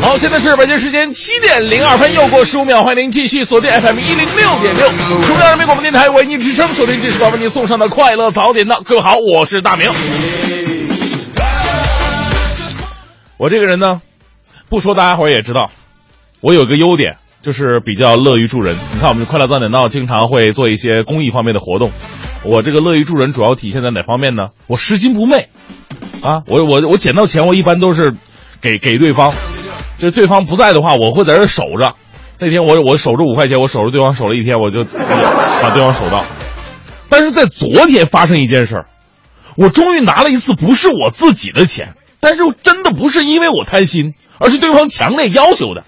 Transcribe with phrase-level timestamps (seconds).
[0.00, 4.88] 好，现在是北京时间七点零二分，又过十五秒，欢迎您继续锁定 FM 一零六点六，
[5.26, 8.80] 中央人民广播电台为您之声，收听这时段为您送上的快乐早点到。
[8.82, 9.90] 各位好，我是大明。
[13.38, 14.02] 我这个人呢，
[14.68, 15.70] 不说大家伙也知道，
[16.40, 18.76] 我有个优点，就是比较乐于助人。
[18.94, 21.90] 你看，我们快乐早点到经常会做一些公益方面的活动。
[22.42, 24.48] 我这个乐于助人主要体现在哪方面呢？
[24.66, 25.48] 我拾金不昧，
[26.22, 28.14] 啊，我我我捡到钱，我一般都是
[28.60, 29.32] 给给对方。
[29.98, 31.94] 这对方不在的话，我会在这守着。
[32.38, 34.84] 那天我我守着五块钱，我守着对方守了一天，我就
[35.62, 36.24] 把对方守到。
[37.08, 38.86] 但是在昨天发生一件事儿，
[39.56, 45.84] 我终于拿了一次不是我自己的钱，但是真的不是因为我贪心，而是对方强烈要求的。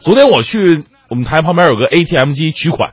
[0.00, 2.92] 昨天我去我们台旁边有个 ATM 机取款，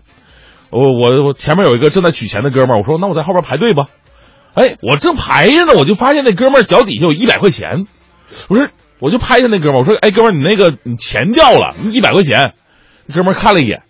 [0.71, 3.87] 我我我前面有一个正在取钱的哥们儿，我说那我在后边排队吧。
[4.55, 7.87] 哎，我正排着呢，我就发现那哥们儿脚底下有一百块钱，
[8.49, 8.67] 我说
[8.99, 12.53] 我就拍一下那哥们儿，我说哎哥们儿你那个你钱掉了，一百块钱。
[13.13, 13.81] 哥们儿看了一眼，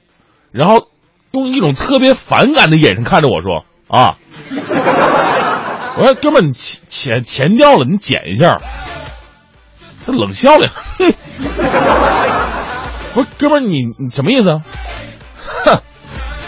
[0.52, 0.88] 然后
[1.32, 4.16] 用一种特别反感的眼神看着我说啊，
[5.98, 8.62] 我说哥们儿你钱钱钱掉了，你捡一下。
[10.06, 11.14] 这冷笑了，哼。
[13.14, 14.58] 我说哥们儿你你什么意思啊？
[15.66, 15.82] 哼，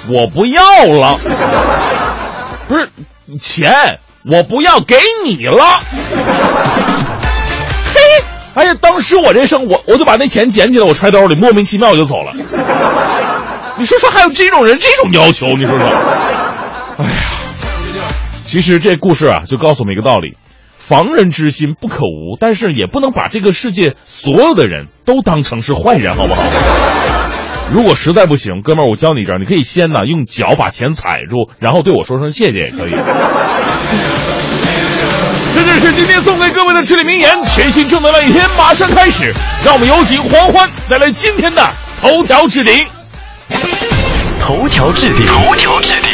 [0.07, 1.17] 我不要了，
[2.67, 2.89] 不是
[3.37, 5.81] 钱，我不要，给你了。
[8.53, 12.33] 嘿，哎呀，当时我这生，我我就把那钱捡起来，我揣兜里，莫名其妙我就走了。
[13.77, 15.87] 你说说，还有这种人这种要求，你说说？
[16.97, 17.11] 哎呀，
[18.45, 20.37] 其实这故事啊，就告诉我们一个道理：
[20.77, 26.43] 防人之心不可无，但是也不能把这个世界所有的人都当成是坏人，好不好？
[27.73, 32.91] 如果实在不行，哥们儿，我教你一招，你可以先呢用脚把钱踩住，然后对我说声谢谢也可以。
[35.53, 39.33] 这就是今天送给各位的至理名言，全新正能量一天马上开始，
[39.65, 41.61] 让我们有请黄欢带来今天的
[42.01, 42.73] 头条置顶。
[44.39, 46.11] 头条置顶，头条置顶。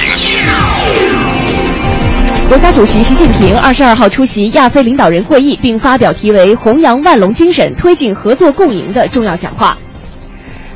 [2.49, 9.77] 国家主席习近平二十二号出席亚非领导人会议，并发表题为“弘扬万隆精神，推进合作共赢”的重要讲话。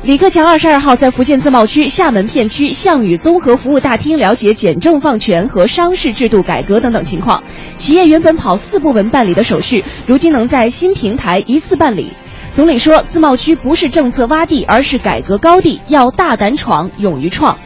[0.04, 7.40] 李克强二十二号在福建自贸区厦门片区项羽综合服务大厅了解简政放权和商事制度改革等等情况。
[7.78, 12.08] 企业原本跑四部门办理的手续，如今能在新平台一次办理。
[12.52, 17.56] 总理说，自贸区不是政策洼地，而是改革高地，要大胆闯，勇于创。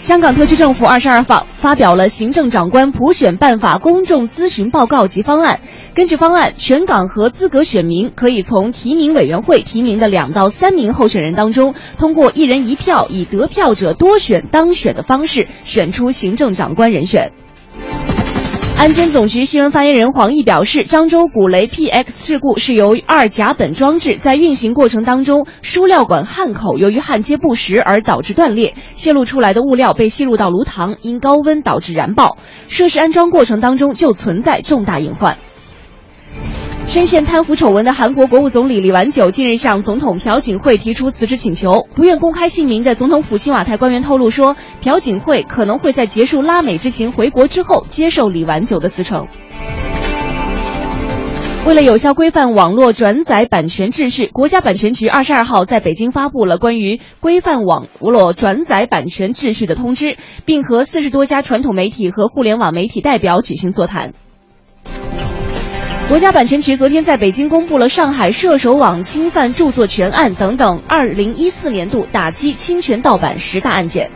[0.00, 5.60] 香港特区政府二十二号发表了行政长官普选办法公众咨询报告及方案。
[5.94, 17.32] 根据方案，全港和资格选民可以从提名委员会提名的两到三名候选人当中，通过一人一票，以得票者多选当选的方式选出行政长官人选。
[18.80, 32.38] 安监总局新闻发言人黄毅表示，漳州古雷 PX 事故是由二甲苯装置在运行过程当中，输料管焊口由于焊接不实而导致断裂，泄露出来的物料被吸入到炉膛，因高温导致燃爆。
[32.68, 35.36] 设施安装过程当中就存在重大隐患。
[36.86, 41.86] 深陷贪腐丑闻的韩国国务总理李完九近日向总统朴槿惠提出辞职请求。
[41.94, 49.28] 不愿公开姓名的总统府青瓦台官员透露说，朴槿惠可能会在结束拉美之行回国之后接受李完九的辞呈。
[51.64, 64.12] 为了有效规范网络转载版权秩序，国家版权局二十二号在北京发布了关于规范网络转载版权秩序的通知，并和四十多家传统媒体和互联网媒体代表举行座谈。
[66.10, 74.10] 国家版权局昨天在北京公布了上海射手网侵犯著作权案等等二零一四年度打击侵权盗版十大案件。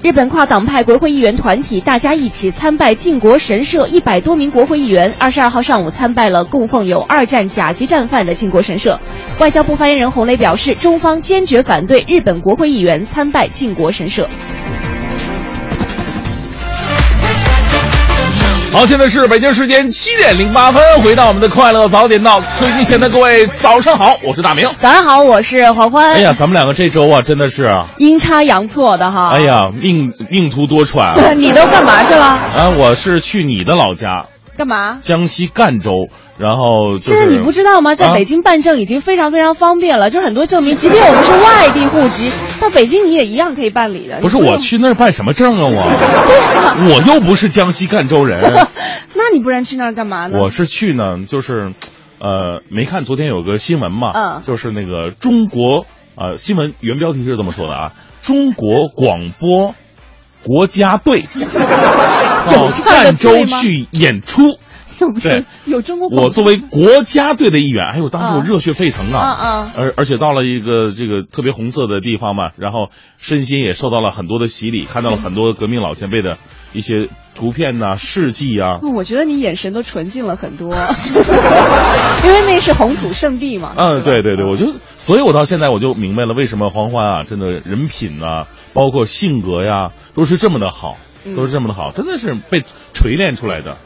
[0.00, 8.98] 日本跨党派国会议员团体大家一起参拜靖国神社，一百多名国会议员二十二号上午参拜了供奉有二战甲级战犯的靖国神社。
[9.40, 14.26] 外交部发言人洪磊表示，中方坚决反对日本国会议员参拜靖国神社。
[18.72, 24.68] 好，现在是北京时间七点零八分，回到我们的快乐早点到，收音机前的各位早上好，我是大明。
[24.78, 26.12] 早上好，我是黄欢。
[26.12, 29.30] 哎呀，咱们两个这周啊，真的是啊，阴差阳错的哈。
[29.30, 31.16] 哎呀，命命途多舛啊！
[31.36, 32.24] 你都干嘛去了？
[32.24, 34.06] 啊，我是去你的老家。
[34.60, 34.98] 干嘛？
[35.00, 36.08] 江西赣州，
[36.38, 37.94] 然后就是现在你不知道吗？
[37.94, 42.30] 在啊北京办证已经非常非常方便了，就是很多证明，即便我们是外地户籍，
[42.60, 44.20] 到北京你也一样可以办理的。
[44.20, 45.80] 不是我，去那儿办什么证啊我？
[46.94, 48.42] 我又不是江西赣州人，
[49.16, 50.38] 那你不然去那儿干嘛呢？
[50.42, 51.72] 我是去呢，就是，
[52.18, 55.86] 呃，没看昨天有个新闻嘛，嗯就是那个中国
[56.16, 59.74] 呃新闻原标题是这么说的啊，中国广播
[60.44, 61.22] 国家队
[62.84, 64.42] 赣州去演出。
[65.22, 69.46] 对有中国我作为国家队的一员，哎呦，当时我啊热血沸腾啊啊！
[69.48, 76.36] 啊而而且到了一个这个特别红色的地方嘛，然后身心也受到了很多的洗礼，看到了很多革命老前辈的
[76.74, 78.76] 一些图片呐、事迹啊。
[78.94, 80.68] 我觉得你眼神都纯净了很多，
[82.26, 83.72] 因为那是红土圣地嘛。
[83.78, 92.62] 嗯，对对对，我就，所以我到现在我就明白了为什么黄欢啊，真的人品啊，包括性格呀，都是这么的好，嗯都是这么的好，真的是被
[92.94, 93.76] 锤炼出来的。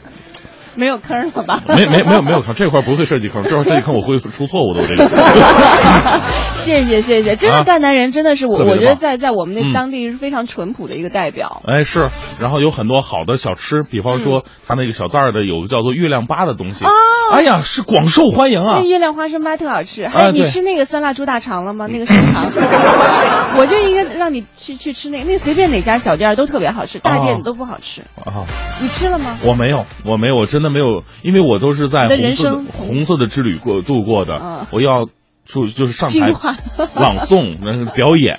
[0.77, 1.63] 没有坑了吧？
[1.69, 5.07] 没没没有没有坑，这块不会设计坑， 这块设计坑我会出错误的，我这个。
[6.51, 11.61] 谢谢谢谢，真的啊赣南人真的是我，我觉得在在我们那嗯当地是非常淳朴的一个代表。
[11.65, 12.09] 哎，是，
[12.41, 16.89] 然后有很多好的小吃，比方说他那个小袋儿的有个叫做月亮粑的东西，哦
[17.31, 18.85] 哎呀，是广受欢迎啊那！
[18.87, 21.87] 月亮花生吧特好吃，还有你吃那个酸辣猪大肠了吗？
[21.91, 22.45] 那个生肠，
[23.57, 28.01] 我就应该让你去去吃那个，那随便哪家小店都特别好吃，大店哦都不好吃。
[28.23, 28.45] 啊，
[28.81, 29.37] 你吃了吗？
[29.43, 35.05] 我没有，我没有，我真的没有，因为我都是在人生红色的之旅过度过的，嗯我要
[35.45, 36.27] 就就是上台
[36.95, 38.35] 朗诵，那是表演，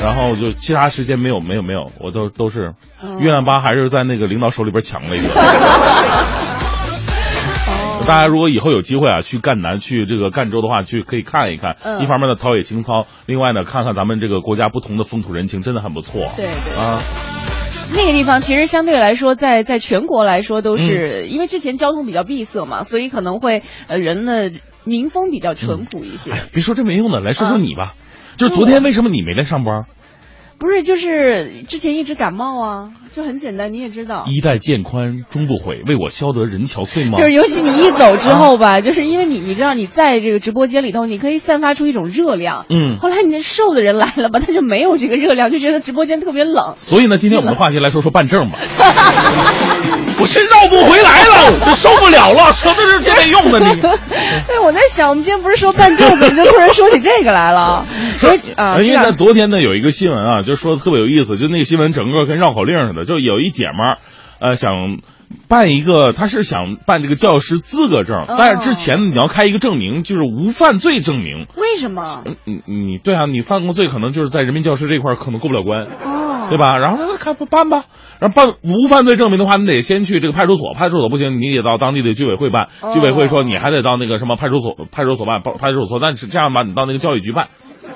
[0.00, 5.28] 然后就其他时间没有没有没有，我都都是、嗯月亮吧还是在那个领导手里边抢了一个。
[8.00, 11.76] 哦大家如果以后有机会啊，去赣南、去这个赣州的话，去可以看一看。
[11.84, 16.22] 嗯一方面呢，陶冶情操；另外呢，看看咱们这个国家不同的风土人情，真的很不错。
[16.36, 16.98] 对对啊，
[17.94, 24.50] 那个地方其实相对来说，在在全国来说都嗯是、因为之前交通比较闭塞嘛，所以可能会呃人的
[24.84, 26.32] 民风比较淳朴一些。
[26.52, 27.94] 别说这没用的，来说说啊你吧。
[28.36, 29.84] 就是昨天为什么你没来上班？
[30.60, 34.26] 不是，就是之前一直感冒啊，就很简单，你也知道。
[34.28, 37.16] 衣带渐宽终不悔，为我消得人憔悴吗？
[37.18, 42.66] 就是尤其你一走之后吧，就是因为你你知道你在这个直播间里头，你可以散发出一种热量。
[42.68, 46.74] 嗯后来你那瘦的人来了吧，他就没有这个热量，就觉得直播间特别冷。
[46.78, 48.58] 所以呢，今天我们的话题来说说办证吧。
[50.20, 53.80] 我是绕不回来了，我受不了了，说的是这没用的你。
[53.80, 57.86] 对， 我在想，我们今天不是说办证，怎么就突然说起这个来了？
[58.20, 63.98] 所以啊，呃因为在昨天呢有一个新闻啊，就说的特别有意思，就那个新闻整个跟绕口令似的，就有一姐们儿，
[64.40, 64.98] 呃，想
[65.48, 71.46] 办一个，她是想办这个教师资格证，哦但是之前你要开一个证明，就是无犯罪证明。
[71.56, 72.02] 为什么？
[72.26, 75.86] 嗯，你你对啊，你犯过罪，可能就是在人民教师这块儿可能过不了关。
[76.04, 76.58] 哦，对？
[76.58, 76.78] 吧？
[76.78, 77.84] 然后那看办吧，
[78.20, 87.48] 然后办无犯罪证明的话，你得先去这个派出所，派出所不行，你得到当地的居委会办，哦居委会说你还得到那个什么派出所，派出所办，派出所，但是这样吧，你到那个教育局办，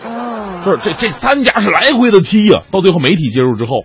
[0.04, 0.23] 哦，
[0.64, 3.84] 不是这这三家是来回的踢呀、到最后媒体介入之后，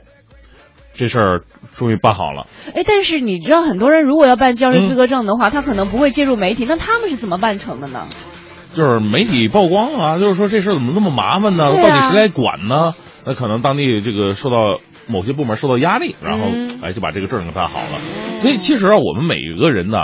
[0.95, 1.41] 这事儿
[1.75, 2.47] 终于办好了。
[2.73, 8.07] 哎，但是你知道，很多人如果要办教师嗯资格证的话，他可能不会介入媒体，那他们是怎么办成的呢？
[8.73, 11.65] 就是媒体曝光啊，就是说这事儿怎么这么麻烦呢？
[11.65, 12.93] 啊到底谁来管呢？
[13.25, 14.55] 那可能当地这个受到
[15.07, 17.99] 某些部门受到压力，然后嗯哎就把这个证给办好了。
[18.39, 19.97] 所以其实啊，我们每个人呢，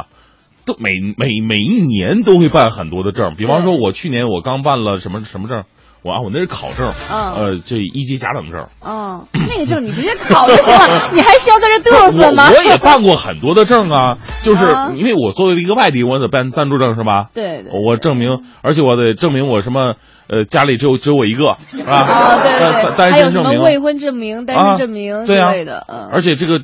[0.66, 3.36] 都每每每一年都会办很多的证。
[3.38, 5.63] 比方说，我去年我刚办了什么什么证，
[6.06, 8.68] 我啊我那是考证，嗯呃，这一级甲等证。
[8.86, 12.48] 嗯，那个证你直接考就行了， 你还需要在这嘚瑟吗？
[12.53, 17.30] 我我也办过很多的证啊， 就是啊因为我作为一个外地，我得办暂住证是吧？
[17.34, 17.72] 对对。
[17.74, 19.96] 我证明，而且我得证明我什么，
[20.30, 21.96] 呃，家里只有只有我一个， 是吧？
[21.98, 26.08] 啊，对对单对，还有什单身证明，么未婚证明、单身证明之对啊类的，嗯。
[26.12, 26.62] 而且这个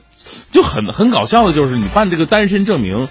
[0.52, 3.08] 就很很搞笑的就是，你办这个单身证明，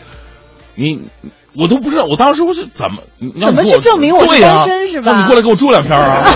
[0.76, 1.08] 你
[1.56, 3.02] 我都不知道，我当时我是怎么，
[3.40, 6.22] 怎么去证明我是单身是吧那你过来给我住两天啊！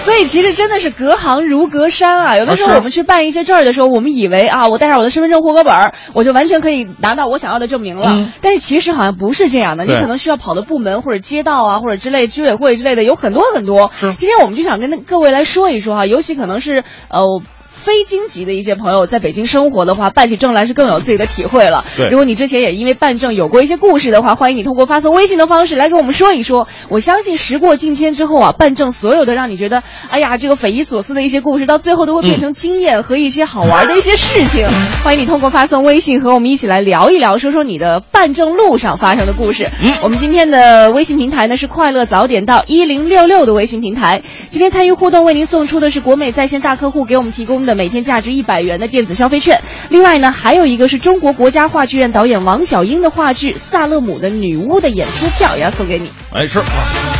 [0.00, 2.36] 所以其实真的是隔行如隔山啊！
[2.36, 8.08] 有的时候我们去办一些证儿的时候，我们以为啊，我带上我的身份证、户口本儿，我就完全可以拿到我想要的证明了。
[8.10, 13.90] 嗯但是其实好像不是这样的，你可能需要跑的部门或者街道啊，或者之类居委会之类的有很多很多。
[14.14, 17.40] 今天我们就想跟各位来说一说哈，尤其可能是呃。
[17.84, 21.84] 非京籍的一些朋友在北京生活的话，办起证来是更有自己的体会了。
[21.98, 26.66] 对如果你之前也因为办证有过一些故事的话，欢迎你通过发送微信的方式来给我们说一说。
[26.88, 34.66] 我相信时过境迁之后啊，办证所有的让你觉得哎呀这个匪夷所思的一些故事，到最后都会变成经验和一些好玩的一些事情。
[35.04, 39.68] 欢迎你通过发送微信和我们一起来聊一聊，说说你的办证路上发生的故事。
[39.82, 44.22] 嗯我们今天的微信平台呢是快乐早点到一零六六的微信平台。
[44.48, 49.60] 今天参与互动为您送出的是国美在线大客户给我们提供的的每天价值一百元的电子消费券。
[49.90, 56.08] 另外呢，还有一个是中国国家话剧院导演王小英的话剧《萨勒姆的女巫》的演出票，也要送给你。
[56.32, 56.60] 哎，是，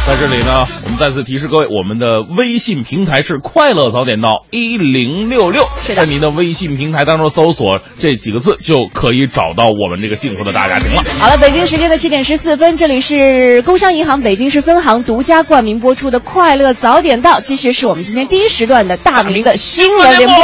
[0.07, 11.03] 在这里呢，我们再次提示各位，我们的微信平台是“快乐早点到一零六六”，在您的微信平台当中搜索这几个字，就可以找到我们这个幸福的大家庭了。
[11.19, 20.44] 好了，北京时间的七点十四分，这里是工商银行北京市分行独家冠名播出的《快乐早点到》，继续是我们今天第一时段的大明的新闻联播。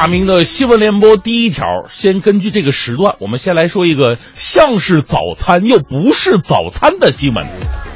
[0.00, 7.44] 大明的新闻联播第一条，先根据这个时段，我们先来说一个像是早餐又不是早餐的新闻。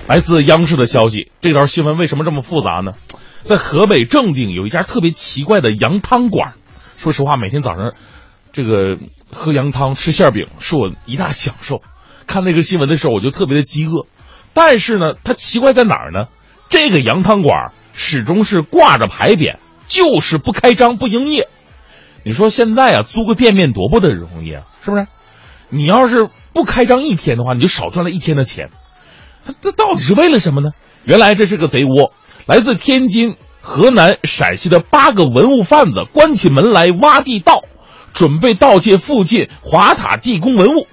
[0.09, 2.94] 来自央视的消息，这条新闻为什么这么复杂呢？
[3.44, 6.54] 在河北正定有一家特别奇怪的羊汤馆，
[6.97, 7.92] 说实话，每天早上
[8.52, 8.99] 这个
[9.30, 11.82] 喝羊汤吃馅饼是我一大享受。
[12.26, 14.09] 看那个新闻的时候，我就特别的饥饿。
[14.54, 16.25] 但是呢，它奇怪在哪儿呢？
[16.68, 21.49] 这个羊汤馆始终是挂着牌匾，就是不开张不营业。
[22.25, 25.07] 你说现在啊，租个店面多不得容易啊，是不是？
[25.71, 28.71] 你要是不开张一天的话，你就少赚了一天的钱。
[29.61, 30.71] 这到底是为了什么呢？
[31.05, 32.12] 原来这是个贼窝，
[32.47, 37.62] 来自天津、河南、陕西的八个文物贩子关起门来挖地道，
[38.12, 40.87] 准备盗窃附近华塔地宫文物。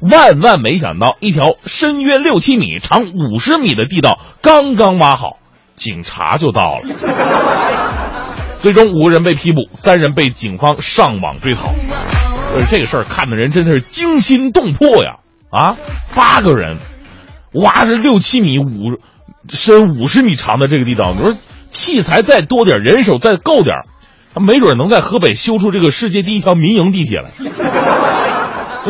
[0.00, 5.38] 万万没想到，一条深约六七米、长五十米的地道刚刚挖好，
[5.74, 6.82] 警察就到了。
[8.60, 11.72] 最终五个人被批捕，三人被警方上网追逃。
[12.54, 15.16] 呃，这个事儿看的人真的是惊心动魄呀！
[15.50, 15.76] 啊，
[16.16, 16.78] 八个人
[17.54, 18.98] 挖着六七米五
[19.48, 21.34] 深五十米长的这个地道，你说
[21.70, 23.76] 器材再多点，人手再够点，
[24.34, 27.30] 他没准能在河北修出这个世界第一条民营地铁来。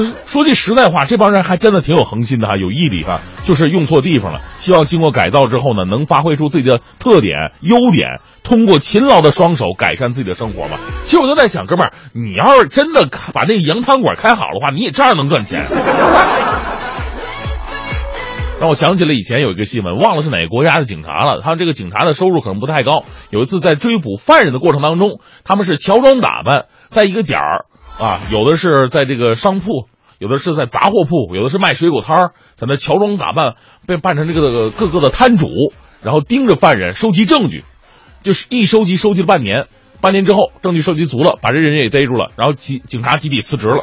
[0.27, 4.41] 说句实在话，这帮人还真的挺有恒心的哈，有毅力哈，就是用错地方了。
[4.57, 10.79] 希望经过改造之后呢，能发挥出自己的特点、优点，通过勤劳的双手改善自己的生活吧。
[11.05, 15.65] 其实我就在想，哥们儿，你要是真的把那个羊汤馆开好的话，你也照样能赚钱。
[18.61, 21.41] 让我想起了以前有一个新闻，忘了是哪个国家的警察了。
[21.43, 23.05] 他们这个警察的收入可能不太高。
[23.31, 27.67] 有一次在追捕犯人的过程当中，他们是乔装打扮，在一个点儿
[27.99, 29.89] 啊，有的是在这个商铺，
[30.19, 33.55] 有的是在杂货铺，有的是卖水果摊儿，在那乔装打扮，
[33.87, 35.49] 被扮成这个各个的摊主，
[36.01, 37.65] 然后盯着犯人收集证据，
[38.23, 39.65] 就是一收集收集了半年，
[40.01, 43.79] 半年之后证据收集足了，把这人也逮住了，然后警警察集体辞职了。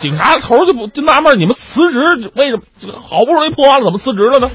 [0.00, 1.98] 警察头就不就纳闷，你们辞职
[2.34, 2.62] 为什么？
[2.92, 4.50] 好不容易破案了，怎么辞职了呢？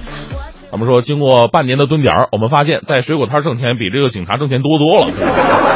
[0.71, 5.72] 他们说，经过半年的蹲点，我们发现，在水果摊挣钱比这个警察挣钱多多了。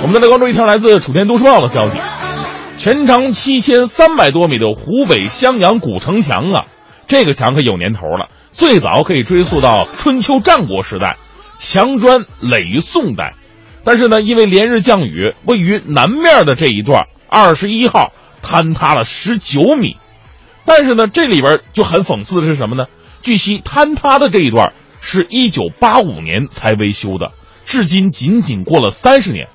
[0.00, 1.98] 我们再来关注一条来自楚天都市报的消息：
[2.78, 6.66] 全长七千三百多米的湖北襄阳古城墙啊，
[7.08, 11.16] 这个墙可有年头了，最早可以追溯到春秋战国时代，
[11.56, 13.34] 墙砖垒于宋代。
[13.82, 19.96] 但是呢，因为连日降雨，位于南面的这一段二十一号坍塌了十九米。
[20.64, 22.84] 但是呢，这里边就很讽刺的是什么呢？
[23.20, 27.32] 据悉，坍塌的这一段是一九八五年才维修的，
[27.66, 29.48] 至今仅仅过了三十年。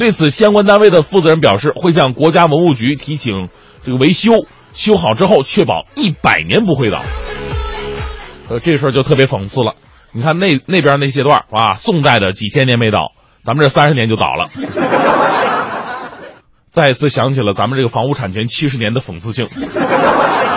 [0.00, 3.50] 对此，相关单位的负责人表示，会向国家文物局提请
[3.84, 7.02] 这个维修，修好之后确保一百年不会倒。
[8.48, 9.74] 呃，这事儿就特别讽刺了。
[10.14, 13.12] 你看那那边那些段啊，宋代的几千年没倒，
[13.44, 14.48] 咱们这三十年就倒了。
[16.70, 19.44] 再次想起了咱们这个房屋产权七十年的讽刺性。
[19.44, 19.50] 啊，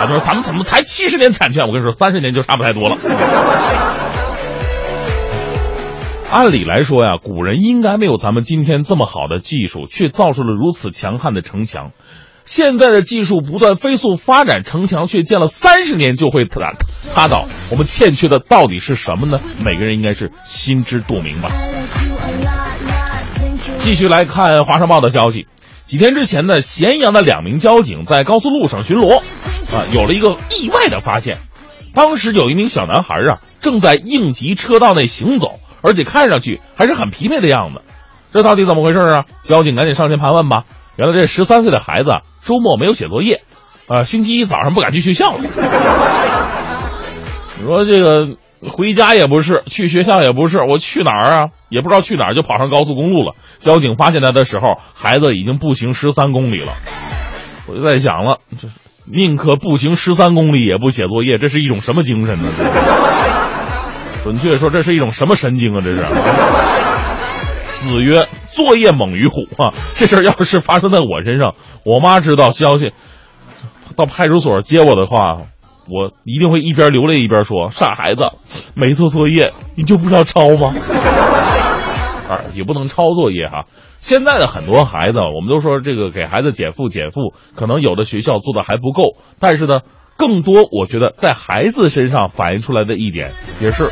[0.00, 1.66] 他说咱们怎么才七十年产权？
[1.66, 2.96] 我跟你说，三十年就差不太多了。
[6.30, 11.92] 按理来说呀，古人应该没有咱们今天这么好的技术，却造出了如此强悍的城墙。
[12.44, 16.72] 现在的技术不断飞速发展，城墙却建了三十年就会塌
[17.14, 17.46] 塌倒。
[17.70, 19.40] 我们欠缺的到底是什么呢？
[19.64, 21.50] 每个人应该是心知肚明吧。
[23.78, 25.46] 继续来看《华商报》的消息，
[25.86, 31.38] 几天之前呢，咸阳的两名交警在高速路上巡逻，啊，有了一个意外的发现。
[31.94, 37.82] 当时有一名小男孩啊，正在应急车道内行走，而且看上去还是很疲惫的样子。
[38.32, 39.24] 这到底怎么回事啊？
[39.44, 40.64] 交警赶紧上前盘问吧。
[40.96, 42.08] 原来这十三岁的孩子
[42.42, 43.42] 周末没有写作业，
[43.86, 45.38] 啊，星期一早上不敢去学校了。
[47.60, 48.36] 你说这个
[48.68, 51.48] 回家也不是，去学校也不是，我去哪儿啊？
[51.68, 53.34] 也不知道去哪儿，就跑上高速公路了。
[53.58, 56.72] 交警发现他的时候，孩子已经步行十三公里了。
[57.68, 58.68] 我就在想了，这
[59.04, 62.48] 宁可步行十三公里也不写作业，这是一种什么精神呢？
[64.24, 65.82] 准确说，这是一种什么神经啊？
[65.84, 66.02] 这是。
[67.84, 71.54] 子曰：“作业猛于虎啊！”这事儿要是发生在我身上，
[71.84, 72.92] 我妈知道消息，
[73.94, 75.42] 到派出所接我的话，
[75.86, 78.30] 我一定会一边流泪一边说：“傻孩子，
[78.74, 80.72] 没做作业，你就不知道抄吗？”
[82.26, 83.64] 啊，也不能抄作业哈。
[83.98, 89.80] 现在的很多孩子，我们都说这个给孩子减负减负，可能有的学校做的还不够，但是呢，
[90.16, 93.90] 更多我觉得在孩子身上反映出来的一点，也是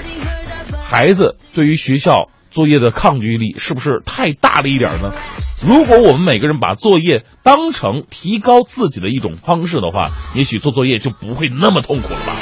[0.83, 5.12] 孩子对于学校作业的抗拒力是不是太大了一点呢？
[5.67, 12.33] 如果我们每个人把作业当成提高自己的一种方式的话，也许做作业就不会那么痛苦了吧。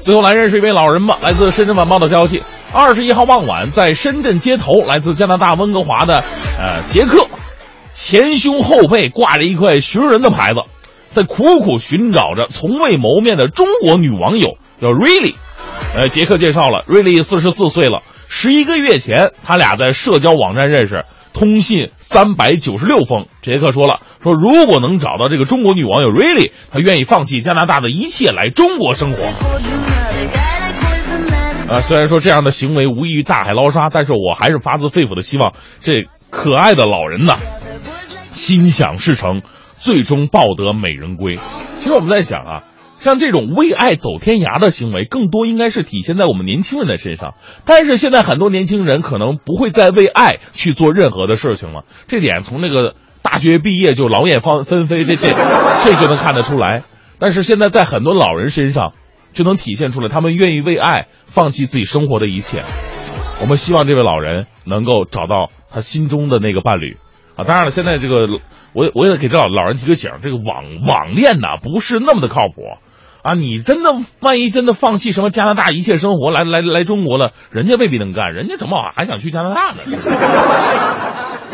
[0.00, 1.18] 最后来认识一位老人吧。
[1.22, 2.42] 来自深圳晚报的消息，
[2.72, 6.24] 二十一号傍晚，在深圳街头，来自加拿大温哥华的
[6.58, 7.28] 呃杰克，
[8.00, 10.60] 前胸后背挂着一块寻人的牌子，
[11.10, 15.34] 在苦苦寻找着从未谋面的中国女网友，叫瑞丽。
[15.94, 21.04] 呃，杰克介绍了，瑞丽四十四岁了，十一个月前他俩在社交网站认识，
[21.34, 23.26] 通信三百九十六封。
[23.42, 29.22] 杰克说了，说如果能找到这个中国女网友瑞丽，他愿意放弃加拿大的一切来中国生活。
[31.70, 35.52] 啊，虽然说这样的行为无异于大海捞沙，但是我还是发自肺腑的希望
[35.82, 37.36] 这可爱的老人呐，
[38.32, 39.42] 心想事成，
[39.78, 41.36] 最终抱得美人归。
[41.78, 42.62] 其实我们在想啊，
[42.96, 47.34] 像这种为爱走天涯的行为，更多应该是体现在我们年轻人的身上。
[47.64, 55.28] 但是现在很多年轻人可能不会再为爱去做任何的事情了，这点从那个大学毕业就劳燕芳纷飞，这这
[55.84, 56.82] 这就能看得出来。
[57.18, 58.92] 但是现在在很多老人身上。
[59.32, 62.64] 就能体现出来，他们愿意为爱放弃自己生活的一切。
[63.40, 66.96] 我们希望这位老人能够找到他心中的那个伴侣
[67.44, 68.26] 当然了，现在这个
[68.72, 72.62] 我我也给这老老人提个醒，这个网网恋呐不是那么的靠谱
[73.22, 73.34] 啊！
[73.34, 79.74] 你真的万一真的放弃什么加拿大一切生活来来来中国了，人家未必能干，人家怎么还想去加拿大呢？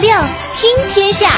[0.00, 0.10] 六
[0.54, 1.28] 听天下，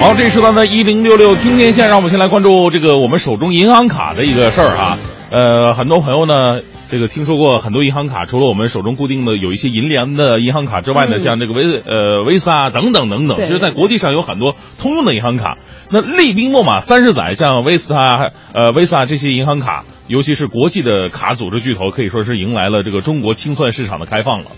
[0.00, 4.98] 好，这一时段的一零六六听天下，让我们先来关注这个我们手中银行卡的一个事儿啊。
[5.30, 15.56] 呃，很多朋友呢，这个听说过很多银行卡，除了我们手中固定的有一些银联的银行卡之外呢，嗯像这个维呃维萨等等等等，对其实在国际上有很多通用的银行卡。
[15.90, 24.50] 那利兵秣马三十载，像维斯塔、呃维萨这些银行卡，尤其是国际的卡组织巨头，可以说是迎来了这个中国清算市场的开放了。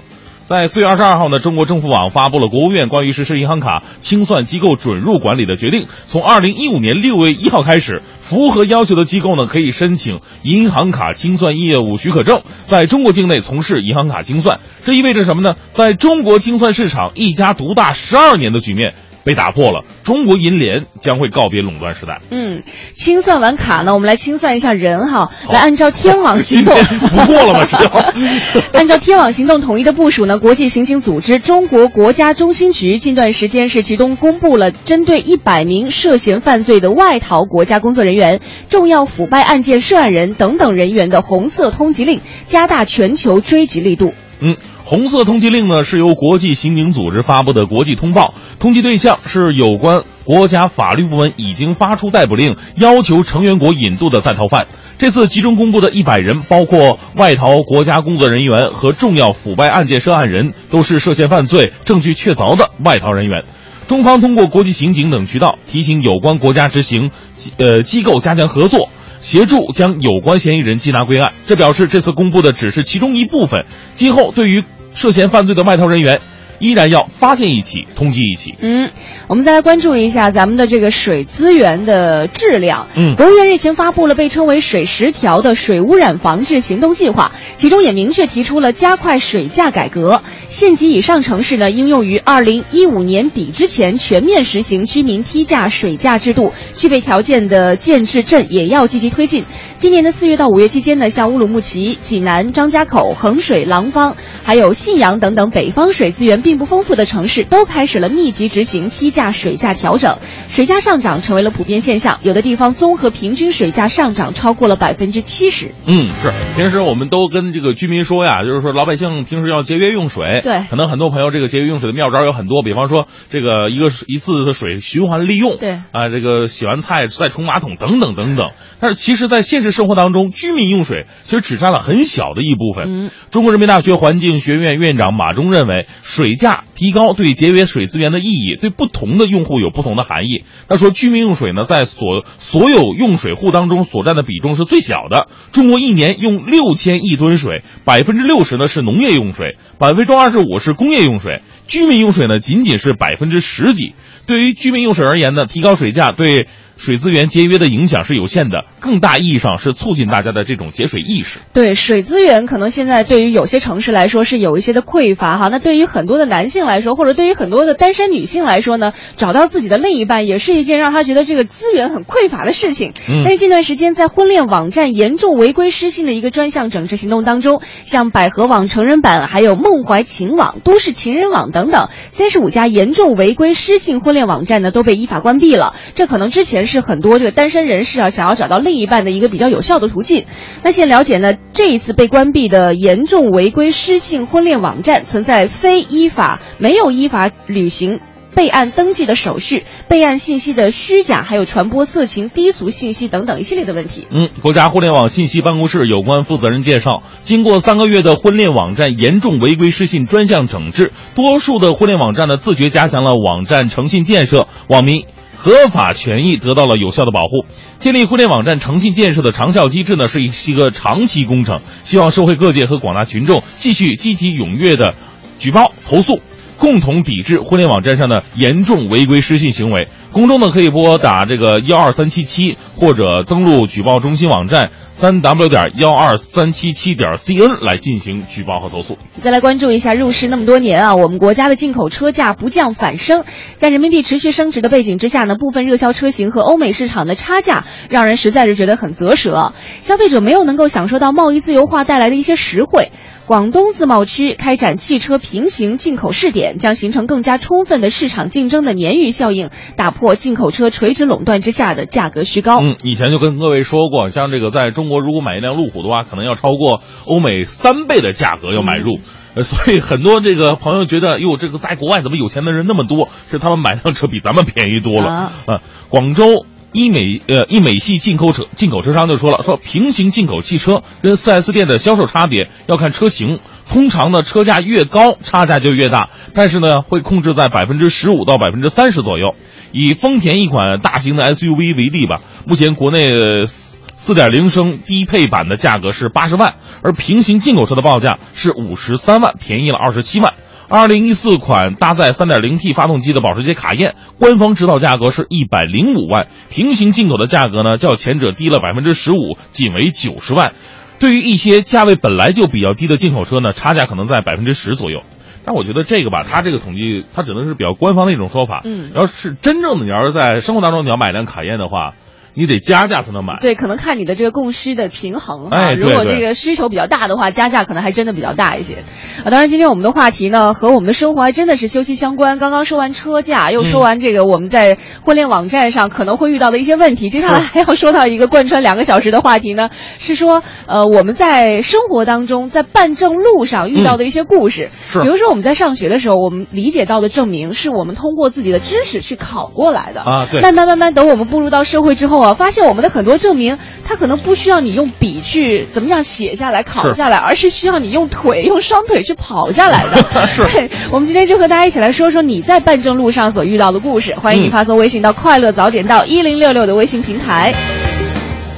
[0.46, 5.88] 在四月二十二号呢，中国政府网发布了国务院关于实施银行卡清算机构准入管理的决定。
[6.06, 14.60] 从二零一五年六月一号开始，符合要求的机构呢可以申请银行卡清算业务许可证，在中国境内从事银行卡清算。
[14.84, 15.56] 这意味着什么呢？
[15.70, 18.94] 在中国清算市场一家独大十二年的局面
[19.26, 22.20] 被打破了，中国银联将会告别垄断时代。
[22.30, 22.62] 嗯，
[22.92, 25.32] 清算完卡呢，我们来清算一下人哈。
[25.48, 26.72] 来，按照天网 行动，
[27.10, 27.66] 不过了吗？
[27.66, 44.14] 是要 按照天网行动统一的部署呢，国际刑警组织中国国家中心局近段时间是集中公布了针对一百名涉嫌犯罪的外逃国家工作人员、重要腐败案件涉案人等等人员的红色通缉令，加大全球追缉力度。
[44.40, 44.54] 嗯，
[44.88, 54.68] 红色通缉令呢是由国际刑警组织发布的国际通报，通缉对象是有关国家法律部门已经发出逮捕令，要求成员国引渡的在逃犯。
[54.96, 63.42] 这次集中公布的一百人，包括外逃国家工作人员和重要腐败案件涉案人，都是涉嫌犯罪、证据确凿的外逃人员。
[63.88, 67.10] 中方通过国际刑警等渠道提醒有关国家执行
[67.56, 71.32] 呃机构加强合作，协助将有关嫌疑人缉拿归案。
[71.46, 76.20] 这表示这次公布的只是其中一部分，今后对于涉嫌犯罪的外逃人员，
[76.58, 78.54] 依然要发现一起，通缉一起。
[78.60, 78.90] 嗯，
[79.28, 82.88] 我们再来关注一下咱们的这个水资源的质量。
[82.96, 90.22] 嗯国务院日前发布了被称为“水十条”的水污染防治行动计划，其中也明确提出了加快水价改革。
[90.48, 99.44] 县级以上城市呢，应用于二零一五年底之前全面实行居民梯价水价制度，具备条件的建制镇也要积极推进。
[99.78, 112.20] 今年的四月到五月期间呢，像乌鲁木齐、济南、张家口、衡水、廊坊，还有信阳等等北方水资源并不丰富的城市，都开始了密集执行梯价水价调整，水价上涨成为了普遍现象。
[112.22, 115.72] 有的地方综合平均水价上涨超过了百分之七十。
[115.88, 116.32] 嗯，是。
[116.54, 120.40] 平时我们都跟这个居民说呀，就是说老百姓平时要节约用水。
[120.44, 125.56] 对可能很多朋友这个节约用水的妙招有很多，比方说这个一个一次的水循环利用。
[125.58, 128.52] 对啊，这个洗完菜再冲马桶等等等等。
[128.78, 133.06] 但是其实，在现实生活当中，居民用水其实只占了很小的一部分。
[133.06, 140.44] 嗯，中国人民大学环境学院院长马忠认为，水价提高对节约水资源的意义，对不同的用户有不同的含义。
[140.68, 145.28] 他说，居民用水呢，在所所有用水户当中所占的比重是最小的。
[145.52, 153.94] 中国一年用六千亿吨水，百分之六十呢是农业用水，百分之二十五是工业用水，居民用水呢仅仅是百分之十几。
[154.26, 161.38] 对于居民用水而言呢，提高水价对水资源节约的影响是有限的，更大意义上是促进大家的这种节水意识。
[161.52, 165.48] 对水资源，可能现在对于有些城市来说是有一些的匮乏哈。
[165.48, 172.92] 那对于很多的男性来说，或者对于很多的单身女性来说呢，找到自己的另一半也是一件让他觉得这个资源很匮乏的事情。
[173.08, 185.74] 嗯但是近段时间，在婚恋网站严重违规失信的一个专项整治行动当中，像百合网成人版、还有梦怀情网、都市情人网等等，三十五家严重违规失信婚恋网站呢都被依法关闭了。
[185.94, 190.26] 这可能之前是很多这个单身人士啊想要找到另一半的一个比较有效的途径。
[190.62, 198.00] 那现了解呢，这一次被关闭的严重违规失信婚恋网站存在非依法、没有依法履行。
[198.34, 204.06] 备案登记的手续、备案信息的虚假，还有传播色情、低俗信息等等一系列的问题。
[204.10, 215.06] 嗯，国家互联网信息办公室有关负责人介绍，经过三个月的婚恋网站严重违规失信专项整治，多数的婚恋网站呢自觉加强了网站诚信建设，网民
[215.46, 217.46] 合法权益得到了有效的保护。
[217.78, 224.96] 建立互联网站诚信建设的长效机制呢，是一个长期工程，希望社会各界和广大群众继续积极踊跃的
[225.38, 226.20] 举报投诉。
[226.58, 229.88] 共同抵制婚恋网站上的严重违规失信行为。
[230.12, 238.96] 公众呢可以拨打这个幺二三七七，或者登录举报中心网站三 w 点幺二三七七点 cn 来进行举报和投诉。
[239.20, 243.24] 再来关注一下入市那么多年啊，我们国家的进口车价不降反升，
[243.56, 249.52] 在人民币持续升值的背景之下呢，部分热销车型和欧美市场的差价，让人实在是觉得很啧舌。
[249.80, 252.90] 消费者没有能够享受到贸易自由化带来的一些实惠。
[253.26, 262.60] 广东自贸区开展汽车平行进口试点，将形成更加充分的市场竞争的鲶鱼效应，打破进口车垂直垄断之下的价格虚高。
[262.60, 269.00] 嗯，以前就跟各位说过，像这个在中国如果买一辆路虎的话，可能要超过欧美三倍的价格要买入。
[269.34, 273.08] 呃，所以很多这个朋友觉得，哟，这个在国外怎么有钱的人那么多？
[273.28, 275.60] 是他们买辆车比咱们便宜多了啊啊！
[275.88, 276.46] 广州。
[276.72, 283.38] 一美呃一美系进口车进口车商就说了，说平行进口汽车跟 4S 店的销售差别要看车型，
[283.70, 289.34] 通常呢车价越高差价就越大，但是呢会控制在百分之十五到百分之三十左右。
[289.72, 300.34] 以丰田一款大型的 SUV 为例吧，目前国内四点零升低配版的价格是八十万，而平行进口车的报价是五十三万，便宜了二十七万。
[300.68, 310.54] 二零一四款搭载 3.0T 发动机的保时捷卡宴，官方指导价格是一百零五万，平行进口的价格呢较前者低了百分之十五，仅为九十万。
[310.98, 315.02] 对于一些价位本来就比较低的进口车呢，差价可能在百分之十左右。
[315.44, 318.62] 但我觉得这个吧，它这个统计，它只能是比较官方的一种说法。
[318.64, 321.94] 嗯要是真正的你要是在生活当中你要买辆卡宴的话，
[322.36, 323.38] 你得加价才能买。
[323.40, 325.56] 对，可能看你的这个供需的平衡哈。
[325.56, 328.84] 哎如果这个需求比较大的话，加价可能还真的比较大一些。
[329.24, 332.38] 啊，当然今天我们的话题呢和我们的生活还真的是休息相关。
[332.38, 344.70] 刚刚说完车价，又说完这个我们在婚恋网站上可能会遇到的一些问题，接下来还要说到一个贯穿两个小时的话题呢，是说呃我们在生活当中在办证路上遇到的一些故事。
[344.86, 360.26] 是比如说我们在上学的时候，我们理解到的证明是我们通过自己的知识去考过来的啊对慢慢慢慢，等我们步入到社会之后啊，发现我们的很多证明，它可能不需要你用笔去怎么样写下来、考下来，而是需要你用腿、用双腿去跑下来的。
[360.28, 364.14] 是对，我们今天就和大家一起来说说你在办证路上所遇到的故事。
[364.14, 367.54] 欢迎你嗯发送微信到“快乐早点到一零六六”的微信平台。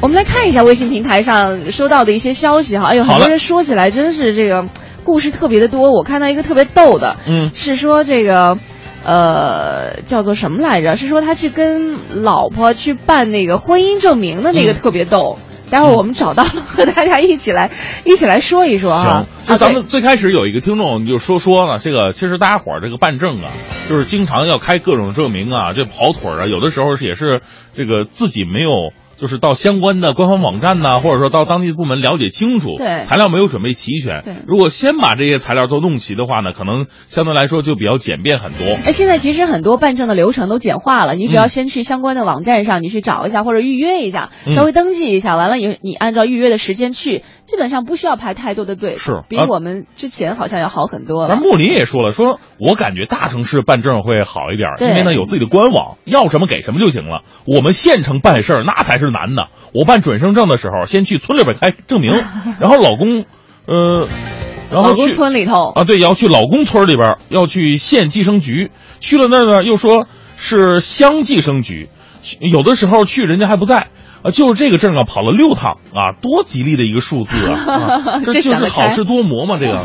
[0.00, 4.64] 我们来看一下微信平台上收到的一些消息哈，哎呦，很好多人说起来真是这个。
[5.04, 5.90] 故事特别的多。
[5.90, 8.58] 我看到一个特别逗的，嗯是说这个。
[9.04, 10.96] 呃，叫做什么来着？
[10.96, 15.38] 是说他去跟老婆去办那个婚姻证明的那个嗯特别逗。
[15.70, 17.70] 待会儿我们找到了，和大家一起来
[18.04, 23.52] 一起来说一说行啊。，就咱们最开始有一个听众就说说呢，这个其实大家伙儿这个办证啊，
[23.86, 27.42] 就是经常要开各种证明啊，这跑腿儿啊，有的时候是也是
[27.76, 28.70] 这个自己没有。
[29.20, 34.34] 就是到相关的官方网站呐、或者说到当地的部门了解清楚，对材料没有准备齐全对。
[34.46, 38.64] 如果先把这些材料都弄齐的话呢，可能相对来说就比较简便很多。
[38.86, 51.40] 哎，现在其实很多办证的流程都简化了，你只要嗯先去相关的网站上，你去找一下或者预约一下，嗯稍微登记一下，完了以后你按照预约的时间去，基本上不需要排太多的队，是啊比我们之前好像要好很多了咱。
[51.40, 57.22] 穆林也说了，说我感觉大城市办证会好一点，因为呢有自己的官网，要什么给什么就行了。
[57.46, 59.48] 我们县城办事儿那才是难的。
[59.72, 62.12] 我办准生证的时候，先去村里边开证明，
[62.60, 63.24] 然后老公，
[63.66, 64.08] 呃，
[64.70, 71.88] 然后老公去村里头，啊，对，要去老公村里边，要去县计生局，去了那儿呢，又说是乡计生局，
[72.22, 73.88] 去有的时候去人家还不在。
[74.22, 77.54] 啊，就是这个证啊，跑了六趟啊，多吉利的一个数字啊！
[77.54, 79.80] 啊 这就是好事多磨嘛，这个。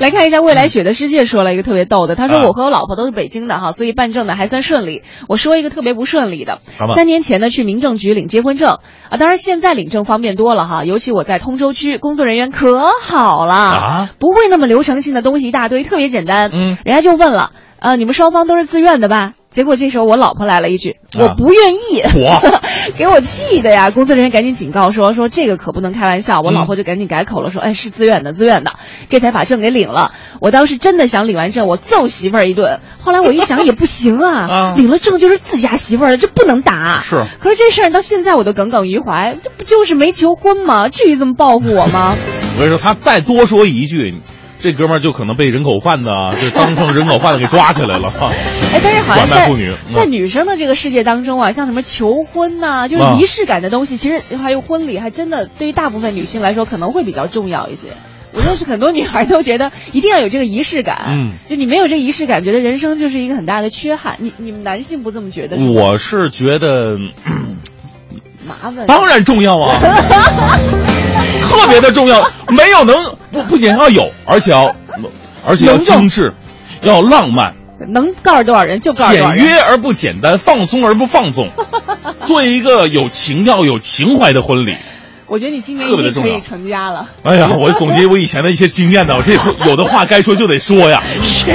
[0.00, 5.02] 来看一下未来雪的世界说了一个特别逗的，他说啊我和我老婆都是北京的哈，所以办证呢还算顺利。
[5.28, 6.60] 我说一个特别不顺利的，
[6.94, 8.78] 三年前呢去民政局领结婚证
[9.10, 16.50] 啊，当然现在领证方便多了哈，尤其我在通州区，工作人员可好了啊，不会那么流程性的东西一大堆，特别简单。
[16.52, 19.32] 嗯，人家就问了，呃，你们双方都是自愿的吧？
[19.54, 22.02] 结果这时候我老婆来了一句：“啊我不愿意。
[22.02, 22.60] 火
[22.98, 23.92] 给我气的呀！
[23.94, 26.40] 工作人员赶紧警告说说这个可不能开玩笑。
[26.40, 28.72] 我嗯老婆就赶紧改口了，说哎是自愿的，自愿的，
[29.08, 30.10] 这才把证给领了。
[30.40, 36.98] 我当时真的想领完证我揍媳妇儿一顿，后来我一想也不行啊， 啊领了证就是自家媳妇儿了，这不能打。
[37.00, 40.88] 是可是这事儿到现在我都耿耿于怀，这不就是没求婚吗？
[40.90, 42.16] 至于这么报复我吗？
[42.58, 44.16] 我跟你说，他再多说一句，
[44.64, 48.10] 这哥们儿就可能被人口贩子啊，就当成人口贩子给抓起来了。
[48.72, 49.50] 哎，但是好像在
[49.94, 57.88] 在女生的这个世界当中啊，像什么求婚呐、就是啊仪式感的东西，其实还有婚礼，还真的对于大部分女性来说可能会比较重要一些。
[58.32, 64.16] 我认识很多女孩都觉得一定要有这个仪式感，嗯，就你没有这个仪式感，觉得人生就是一个很大的缺憾。
[64.18, 65.58] 你你们男性不这么觉得？
[65.58, 66.94] 我是觉得，
[67.26, 67.58] 嗯
[68.46, 69.74] 麻烦，当然重要啊，
[71.56, 72.28] 特别的重要。
[72.48, 74.70] 没有能不不仅要有，而且要
[75.44, 76.32] 而且要精致，
[76.82, 77.54] 要浪漫，
[77.92, 79.12] 能告诉多少人就告诉。
[79.12, 81.50] 简约而不简单，放松而不放纵，
[82.26, 84.76] 做一个有情调、有情怀的婚礼。
[85.26, 87.08] 我觉得你今年特别的可以成家了。
[87.22, 89.32] 哎呀，我总结我以前的一些经验呢，我这
[89.66, 91.02] 有的话该说就得说呀。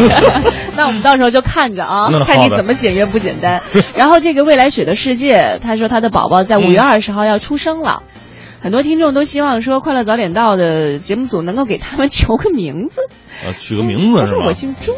[0.76, 3.62] 那我们到时候就看着啊 嗯，看你怎么简约不简单。
[3.96, 8.02] 然后这个未来雪的世界，他说他的宝宝在五月嗯二十号要出生了。
[8.62, 13.02] 很多听众都希望说，《快乐早点到》的节目组能够给他们求个名字。
[13.46, 14.46] 呃，取个名字是吧？
[14.46, 14.94] 我姓朱，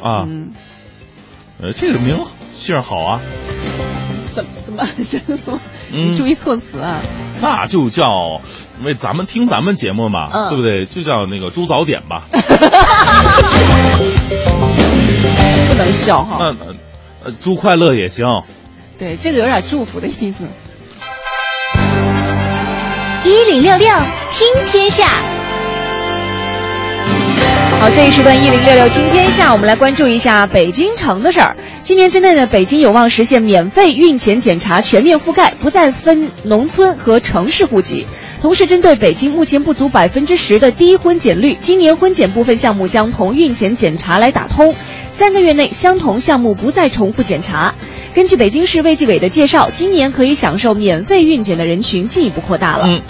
[0.00, 0.52] 啊，嗯，
[1.60, 3.20] 呃，这个名姓好啊，
[4.32, 5.20] 怎么怎么怎
[5.52, 5.60] 么？
[5.92, 6.98] 嗯你注意措辞啊！
[7.40, 8.40] 那就叫，
[8.84, 10.86] 为咱们听咱们节目嘛，嗯对不对？
[10.86, 12.24] 就叫那个猪早点吧。
[15.68, 16.38] 不能笑哈。
[16.40, 16.74] 那呃
[17.24, 18.24] 呃，猪快乐也行。
[18.98, 20.46] 对，这个有点祝福的意思。
[23.24, 23.88] 一零六六
[24.30, 25.22] 听天下，
[27.84, 31.54] 好，这一时段一零六六听天下，我们来关注一下北京城的事儿。
[31.82, 38.06] 今年之内呢，北京有望实现免费孕前检查全面覆盖，不再分农村和城市户籍。
[38.40, 44.74] 同时，针对北京目前不足百分之十的低婚检率，今年婚检部分项目将同孕前检查来打通，
[45.12, 47.74] 三个月内相同项目不再重复检查。
[48.14, 52.86] 根据北京市卫计委的介绍，今年可以享受免费孕检的人群进一步扩大了。
[52.88, 53.02] 嗯，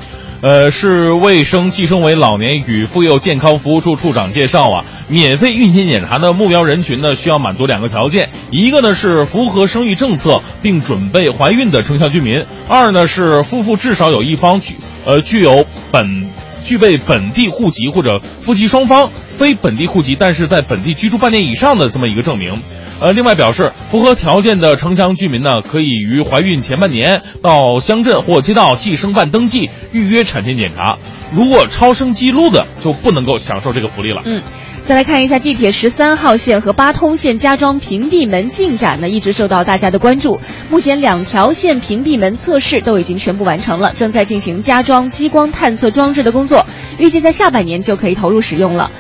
[0.44, 14.74] 呃，市卫生计生委老年与妇幼健康服务处处长介绍啊，免费孕前检查的目标人群呢，需要满足两个条件，一个呢是符合生育政策并准备怀孕的城乡居民，二呢是夫妇至少有一方具
[15.07, 16.28] 呃具有本
[16.62, 22.61] 具备本地户籍或者夫妻双方非本地户籍，但是在本地居住半年以上的这么一个证明。
[23.00, 30.96] 呃，另外表示，符合条件的城乡居民呢，可以于怀孕前半年到乡镇或街道计生办登记预约产前检查。
[31.33, 34.22] 如果超生记录的，就不能够享受这个福利了。
[34.24, 34.40] 嗯，
[34.85, 40.40] 再来看一下地铁十三号线和八通线加装屏蔽门进展呢，一直受到大家的关注。
[40.70, 46.64] 目前两条线屏蔽门测试都已经全部完成了，正在进行加装激光探测装置的工作，
[46.98, 48.90] 预计在下半年就可以投入使用了。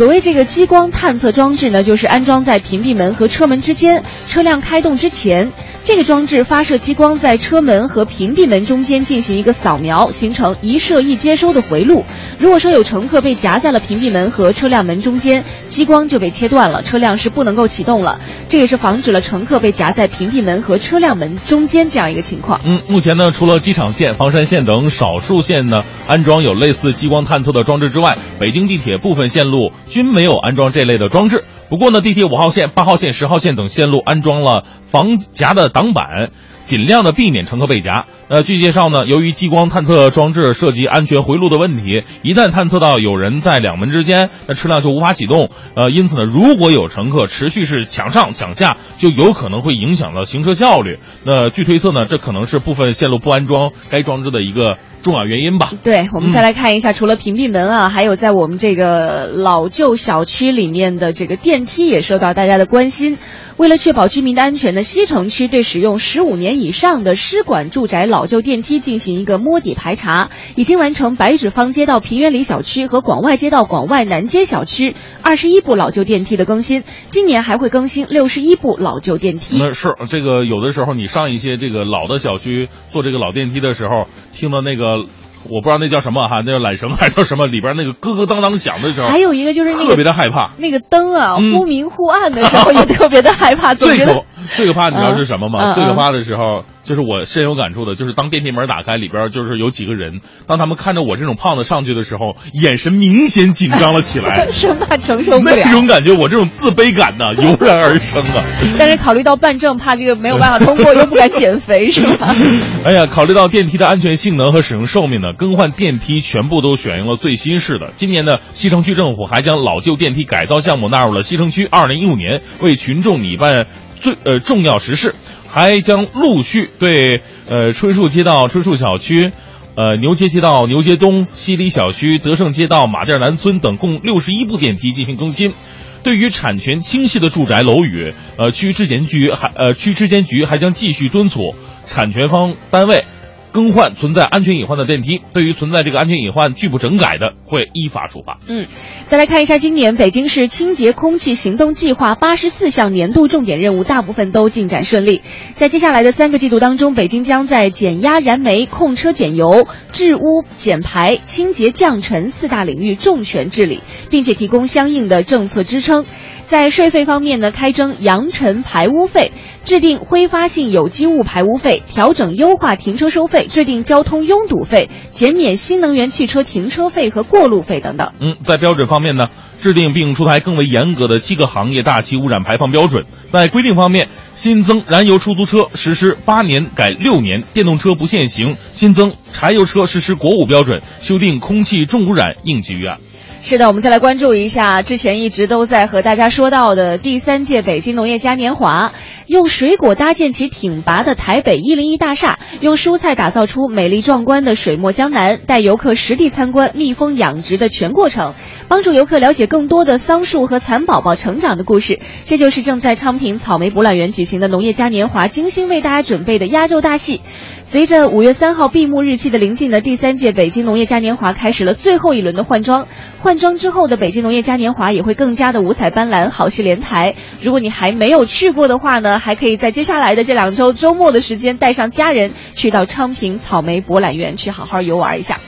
[0.00, 5.52] 所谓这个激光探测装置呢，就是安装在屏蔽门和车门之间，车辆开动之前，
[5.90, 12.04] 这个装置发射激光在车门和屏蔽门中间进行一个扫描，形成一射一接收的回路。
[12.38, 18.20] 如果说有乘客被夹在了屏蔽门和车辆门中间，激光就被切断了，车辆是不能够启动了。
[18.48, 22.60] 这也是防止了乘客被夹在屏蔽门和车辆门中间这样一个情况。
[22.64, 31.42] 嗯，目前呢，除了机场线、房山线等少数线呢安装有类似激光探测的装置之外，北京地铁部分线路均没有安装这类的装置。
[31.68, 36.30] 不过呢，地铁五号线、八号线、十号线等线路安装了防夹的挡板。
[36.62, 38.06] 尽量的避免乘客被夹。
[38.28, 45.50] 呃，据介绍呢，由于激光探测装置涉及安全回路的问题，一旦探测到有人在两门之间，那车辆就无法启动。
[45.74, 50.98] 呃，因此呢，如果有乘客持续是抢上抢下，就有可能会影响到行车效率。
[51.24, 55.70] 那据推测呢，这可能是部分线路不安装该装置的一个重要原因吧。
[55.82, 63.18] 对，我们再来看一下，除了屏蔽门啊，还有在我们这个老旧小区里面的这个电梯也受到大家的关心。
[63.56, 79.58] 为了确保居民的安全呢，西城区对使用十五年以上的失管住宅老旧电梯进行一个摸底排查，已经完成白纸坊街道平原里小区和广外街道广外南街小区二十一部老旧电梯的更新，今年还会更新六十一部老旧电梯。
[79.58, 85.06] 那是这个有的时候你上一些这个老的小区坐这个老电梯的时候，听到那个。
[85.48, 87.46] 我不知道那叫什么哈，那叫缆绳还是叫什么？
[87.46, 94.24] 里边那个咯咯当当响的时候，还有一个就是那个特别的害怕，那个灯啊嗯忽明忽暗的时候也特别的害怕，最可
[94.54, 95.72] 最可怕，你知道是什么吗？
[95.72, 105.54] 最可怕的时候，就是我深有感触的，就是当电梯门打开，里边就是有几个人，当他们看着我这种胖子上去的时候，眼神明显紧张了起来生怕承受不了。
[105.54, 108.42] 那种感觉，我这种自卑感呢油然而生啊！
[108.76, 112.34] 但是考虑到办证，怕这个没有办法通过，又不敢减肥，是吧？
[112.84, 117.92] 哎呀，考虑到电梯的安全性能和使用寿命呢，更换电梯全部都选用了最新式的。
[117.94, 123.68] 今年呢，西城区政府还将老旧电梯改造项目纳入了西城区2015年为群众拟办
[124.00, 125.14] 最呃重要实事，
[125.50, 129.32] 还将陆续对呃春树街道春树小区。
[129.76, 135.54] 呃，牛街街道牛街东、西里小区、德胜街道马甸南村等共六十一部电梯进行更新。
[136.02, 141.54] 对于产权清晰的住宅楼宇，呃，区质监局还呃区质监局还将继续敦促
[141.86, 143.04] 产权方单位
[143.52, 145.20] 更换存在安全隐患的电梯。
[145.32, 148.38] 对于存在这个安全隐患拒不整改的，会依法处罚。
[148.48, 148.66] 嗯，
[149.06, 155.22] 再来看一下今年北京市清洁空气行动计划八十四项年度重点任务，大部分都进展顺利。
[155.54, 166.04] 在接下来的三个季度当中，北京将在减压燃煤、控车减油、治污减排、清洁降尘四大领域重拳治理，并且提供相应的政策支撑。
[166.46, 169.30] 在税费方面呢，开征扬尘排污费，
[169.64, 178.12] 制定挥发性有机物排污费，调整优化停车收费，制定交通拥堵费，减免新能源汽车停车费和过路费等等。
[178.20, 179.26] 嗯，在标准方面呢，
[179.60, 183.04] 制定并出台更为严格的七个行业大气污染排放标准。
[183.28, 192.98] 在规定方面，新增燃油出租车实施八年改六年，电动车不限行；新增柴油车实施国五标准，修订空气重污染应急预案。
[193.42, 198.92] 是的，我们再来关注一下之前一直都在和大家说到的第三届北京农业嘉年华，
[199.26, 208.34] 用水果搭建起挺拔的台北一零一大厦，用蔬菜打造出美丽壮观的水墨江南，带游客实地参观蜜蜂养殖的全过程，
[208.68, 211.98] 帮助游客了解更多的桑树和蚕宝宝成长的故事。
[212.26, 217.22] 这就是正在昌平草莓博览园举行的农业嘉年华精心为大家准备的压轴大戏。
[217.70, 222.88] 随着五月三号闭幕日期的临近呢，第三届北京农业嘉年华开始了最后一轮的换装。
[223.20, 227.14] 换装之后的北京农业嘉年华也会更加的五彩斑斓，好戏连台。
[227.40, 235.38] 如果你还没有去过的话呢，还可以在接下来的这两周周末的时间，带上家人去到昌平草莓博览园去好好游玩一下。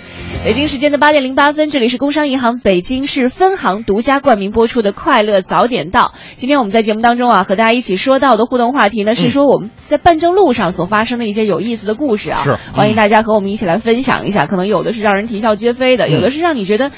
[0.44, 6.14] 北京时间的八点零八分，这里是工商银行北京市分行独家冠名播出的《快乐早点到》。
[6.34, 12.42] 今天我们在节目当中啊，和大家一起说到的互动话题呢，是说我们在办证路上所发生的一些有意思的故事啊。
[12.42, 14.46] 是欢迎大家和我们一起来分享一下。
[14.46, 16.90] 可能有的是让人啼笑皆非的，有的是让你觉得。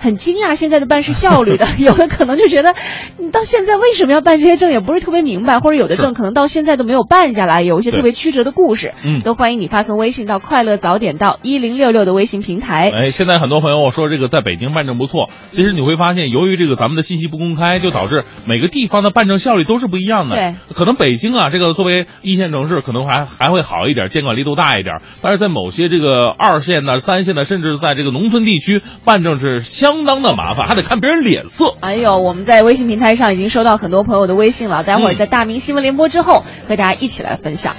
[0.00, 2.74] 很惊讶现在的办事效率的， 有的可能就觉得
[3.18, 12.90] 你到现在为什么要办这些证也不是特别明白，或者有的证可能到现在都没有办下来，有一些特别曲折的故事，嗯都欢迎你发送微信到快乐早点到一零六六的微信平台。
[12.90, 20.36] 哎，现在很多朋友说这个在北京办证不错，其实你会发现，由于这个咱们的信息不公开，就导致每个地方的办证效率都是不一样的。
[20.36, 24.96] 对，可能北京啊，这个作为一线城市，可能还还会好一点，监管力度大一点。
[25.20, 29.60] 但是在某些这个二线的、三线的，甚至在这个农村地区，办证是
[29.92, 31.74] 相当的麻烦，还得看别人脸色。
[31.80, 37.74] 哎呦，我们在微信平台上已经收到很多朋友的微信了，待会儿在大明新闻联播之后，和大家一起来分享。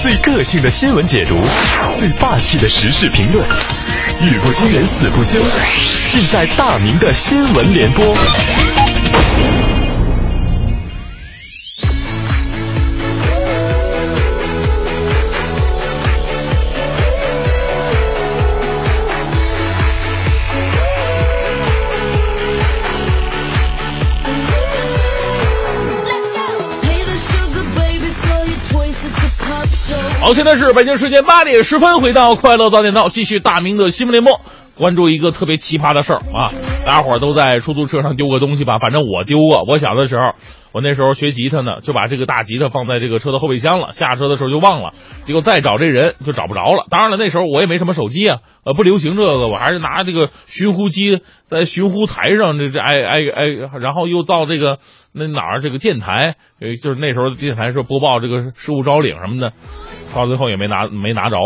[0.00, 1.36] 最个性的新闻解读，
[1.92, 3.44] 最霸气的时事评论，
[4.22, 5.38] 语不惊人死不休，
[6.10, 8.06] 尽在大明的新闻联播。
[30.20, 34.40] 好，现在是北京时间八点十分，回到快乐早点到，继续大明的新闻联播，
[34.74, 36.50] 关注一个特别奇葩的事儿啊！
[36.84, 38.78] 大家伙儿都在出租车上丢过东西吧？
[38.80, 39.64] 反正我丢过。
[39.68, 40.32] 我小的时候，
[40.72, 44.90] 我那时候学吉他呢，就把这个大吉他放在这个车的后备箱了，下车的时候就忘了，
[45.24, 46.86] 结果再找这人就找不着了。
[46.90, 53.46] 当然了，那时候我也没什么手机啊，呃，不流行这个，我还是拿这个寻呼机在寻呼台上这这哎哎哎，
[53.80, 54.78] 然后又到这个
[55.12, 59.52] 那哪儿这个电台，呃，就是那时候电台说播报这个失物招领什么的。
[60.18, 61.36] 到最后也没拿没拿着，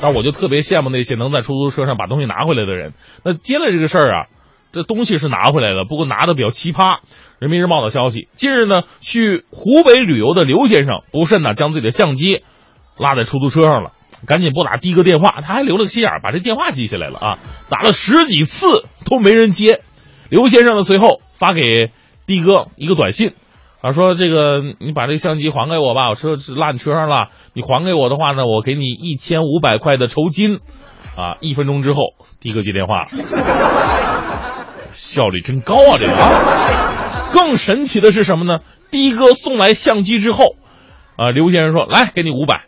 [0.00, 2.94] 但我就特别羡慕那些能在出租车上把东西拿回来的人。
[3.24, 4.26] 那接了这个事儿啊，
[4.72, 6.98] 这东西是拿回来了，不过拿的比较奇葩。
[7.38, 12.42] 人民日报的消息，近日呢，去湖北旅游的刘先生不慎呢，将自己的相机
[12.96, 13.92] 落在出租车上了，
[14.26, 17.38] 赶紧拨打的哥电话，他还留了个心眼，把这电话记下来了啊，
[17.70, 19.80] 打了十几次都没人接。
[20.28, 21.90] 刘先生呢，随后发给
[22.26, 23.32] 的哥一个短信。
[23.82, 27.28] 他，说这个，你把这个相机还给我吧，我车落你车上了。
[27.54, 30.60] 你还给我的话呢，我给你一千五百块的酬金。
[31.16, 33.04] 啊，一分钟之后，的哥接电话，
[34.92, 37.32] 效率真高啊，这个啊。
[37.32, 38.60] 更神奇的是什么呢？
[38.90, 40.54] 的哥送来相机之后，
[41.16, 42.66] 啊，刘先生说，来，给你五百。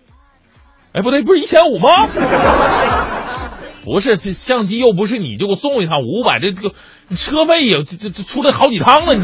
[0.92, 2.08] 哎，不对，不是一千五吗？
[3.84, 6.74] 不是，这相机又不是你，就给我送一趟五百，这这个
[7.16, 9.22] 车费也这这出来好几趟了，你。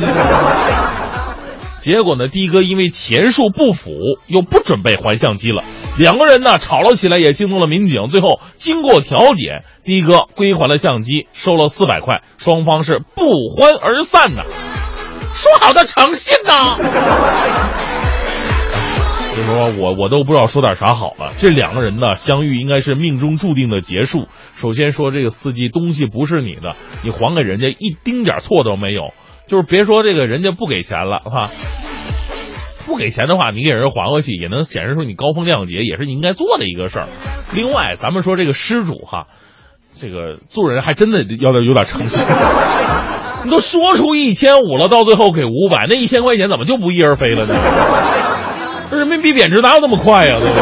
[1.80, 3.92] 结果呢，的哥因为钱数不符，
[4.26, 5.62] 又不准备还相机了，
[5.96, 8.08] 两个人呢吵了起来，也惊动了民警。
[8.08, 14.42] 最后经过调解，的哥归还了相机，收了四百块，双方是不欢而散呐。
[15.34, 16.52] 说好的诚信呢？
[19.36, 21.32] 就说我我都不知道说点啥好了。
[21.38, 24.26] 这两个人呢相遇应该是命中注定的结束。
[24.56, 26.74] 首先说这个司机东西不是你的，
[27.04, 29.12] 你还给人家一丁点错都没有。
[29.48, 31.48] 就是别说这个人家不给钱了哈，
[32.86, 37.06] 不给钱的话，你给人还回去也能显示出你高风亮节，也是你应该做的一个事儿。
[37.56, 39.26] 另外，咱们说这个失主哈，
[39.98, 42.22] 这个做人还真的要点有点诚信。
[43.44, 47.54] 你都说出一千五了，到最后给五百，那一千块钱怎么就不翼而飞了呢？
[48.92, 50.36] 人民币贬值哪有那么快呀？
[50.38, 50.54] 对不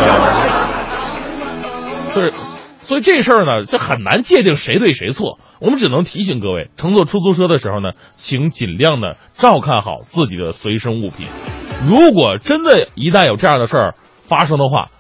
[2.14, 2.22] 对？
[2.22, 2.45] 就是。
[2.86, 5.40] 所以这事儿呢，这很难界定谁对谁错。
[5.60, 11.26] 我们只能提醒各位，乘坐出租车的时候呢，请尽量的照看好自己的随身物品。
[11.88, 13.94] 如果真的一旦有这样的事儿
[14.28, 14.90] 发生的话，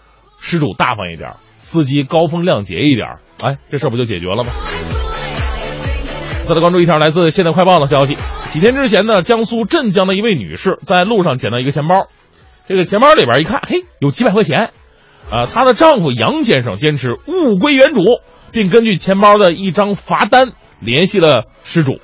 [0.40, 4.50] 失主大方一点，司机高风亮节一点，哎，这事儿不就解决了吗？
[6.48, 8.16] 再来关注一条来自《现代快报》的消息：
[8.50, 12.08] 几天之前呢，江苏镇江的一位女士在路上捡到一个钱包，
[12.66, 14.72] 这个钱包里边一看，嘿，有几百块钱。
[15.30, 18.00] 啊，她的丈夫杨先生坚持物归原主，
[18.52, 21.98] 并根据钱包的一张罚单联系了失主。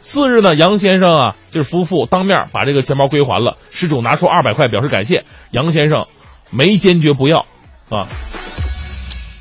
[0.00, 3.56] 次日呢，杨先生啊，就是夫妇当面把这个钱包归还了。
[3.70, 6.06] 失主拿出二百块表示感谢，杨先生
[6.50, 7.46] 没坚决不要
[7.90, 8.06] 啊。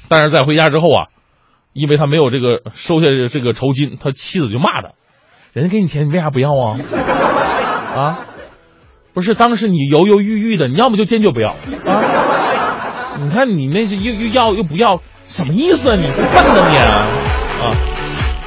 [0.09, 1.07] 但是在回家之后啊，
[1.73, 4.89] 因为他没有这个收下这个酬金，他妻子就骂他
[5.53, 6.79] ：“人家给你钱，你为啥不要啊？
[7.95, 8.19] 啊，
[9.13, 11.55] 不是当时你犹犹豫豫的，你要么就坚决不要啊。”
[13.19, 15.95] 你看你那是又又要又不要，什么意思啊？
[15.95, 17.05] 你是笨的你啊？
[17.61, 17.73] 啊，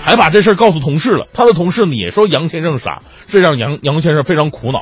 [0.04, 1.26] 还把这事儿告诉同事了。
[1.32, 4.80] 他的同事呢也说杨先生傻，这让杨杨先生非常苦恼。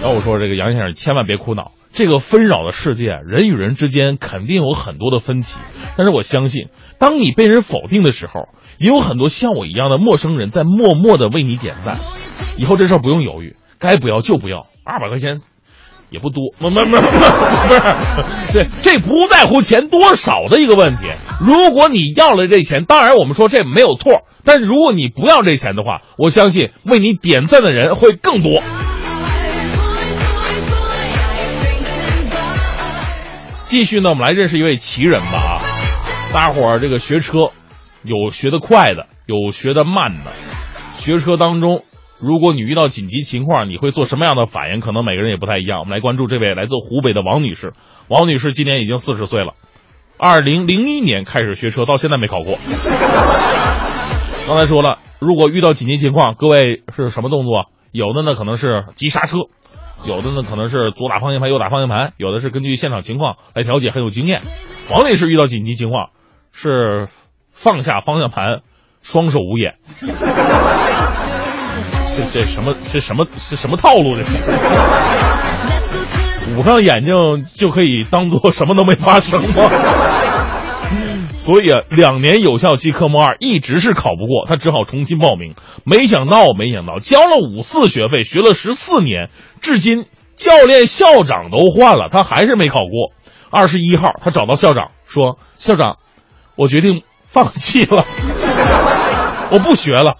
[0.00, 5.58] 然后我说这个杨先生千万别苦恼，这个纷扰的世界，人与人之间肯定有很多的分歧。
[5.96, 8.48] 但是我相信，当你被人否定的时候，
[8.78, 11.98] 也有很多像我一样的陌生人在默默的为你点赞。
[12.56, 15.40] 以后这事儿不用犹豫，该不要就不要，二百块钱。
[16.12, 21.06] 也不多，不不不不是，对，这不在乎钱多少的一个问题。
[21.40, 24.22] 如果你要了这钱，当然我们说这没有错。
[24.44, 28.62] 但如果你不要这钱的话，我相信为你点赞的人会更多。
[33.64, 35.60] 继续呢，我们来认识一位奇人吧啊！
[36.32, 37.52] 大伙儿这个学车，
[38.02, 40.30] 有学得快的，有学得慢的，
[40.96, 41.84] 学车当中。
[42.22, 44.80] 如果你遇到紧急情况，你会做什么样的反应？
[44.80, 45.80] 可能每个人也不太一样。
[45.80, 47.72] 我们来关注这位来自湖北的王女士。
[48.06, 49.54] 王女士今年已经四十岁了，
[50.18, 52.54] 二零零一年开始学车，到现在没考过。
[54.46, 57.66] 刚才说了，如果遇到紧急情况，各位是什么动作？
[57.90, 59.38] 有的呢可能是急刹车，
[60.06, 64.42] 有的呢可能是左打方向盘右打方向盘，有的是根据现场情况来调节，很有经验。
[64.90, 66.10] 王女士遇到紧急情况
[66.52, 67.08] 是
[67.50, 68.62] 放下方向盘，
[69.02, 69.74] 双手捂眼。
[72.16, 72.74] 这这什么？
[72.92, 74.16] 这什么是什么套路？
[74.16, 74.22] 这
[76.56, 77.14] 捂上眼睛
[77.56, 79.70] 就可以当做什么都没发生吗？
[81.30, 85.54] 所以啊，两年有效期科目二一直是考不过，他只好重新报名。
[85.84, 90.04] 没想到，没想到，交了五次学费，学了十四年，至今
[90.36, 93.12] 教练、校长都换了，他还是没考过。
[93.50, 95.96] 二十一号，他找到校长说：“校长，
[96.56, 98.04] 我决定放弃了，
[99.50, 100.16] 我不学了。”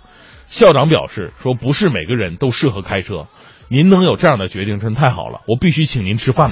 [0.53, 3.27] 校长表示说：“不是每个人都适合开车，
[3.71, 6.51] 您能有这样的决定真太好了，我必须请您吃饭。”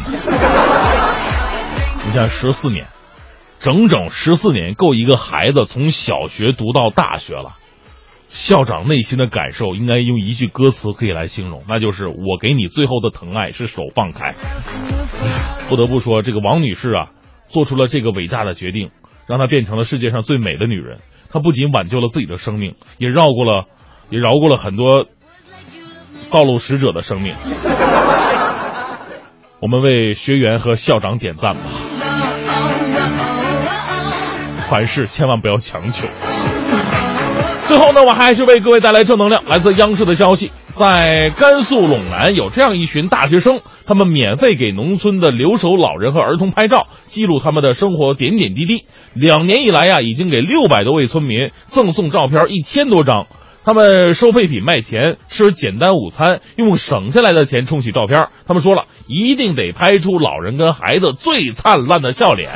[2.07, 2.87] 你想十四年，
[3.61, 7.57] 整整十四年够一个孩子从小学读到大学了。
[8.29, 14.33] 校长内心的感受应该用一句歌词可以来形容，那就是“我给你最后的疼爱是手放开”。
[15.69, 17.11] 不得不说，这个王女士啊，
[17.49, 18.93] 做出了这个伟大的决定，
[19.27, 21.01] 让她变成了世界上最美的女人。
[21.29, 23.67] 她不仅挽救了自己的生命，也绕过了，
[24.11, 25.07] 也饶过了很多
[26.31, 27.33] 道路使者的生命。
[29.61, 31.61] 我们为学员和校长点赞吧。
[34.69, 36.07] 凡事千万不要强求。
[37.67, 39.45] 最后呢，我还是为各位带来正能量。
[39.47, 48.87] 来自央视的消息，在甘肃陇南有这样一群大学生，他们免费给农村的留守老人和儿童拍照，记录他们的生活点点滴滴。
[49.15, 53.27] 两年以来呀，已经给六百多位村民赠送照片一千多张。
[53.63, 58.29] 他们收废品卖钱，吃简单午餐，用省下来的钱冲洗照片。
[58.47, 62.51] 他们说了一定得拍出老人跟孩子最灿烂的笑脸。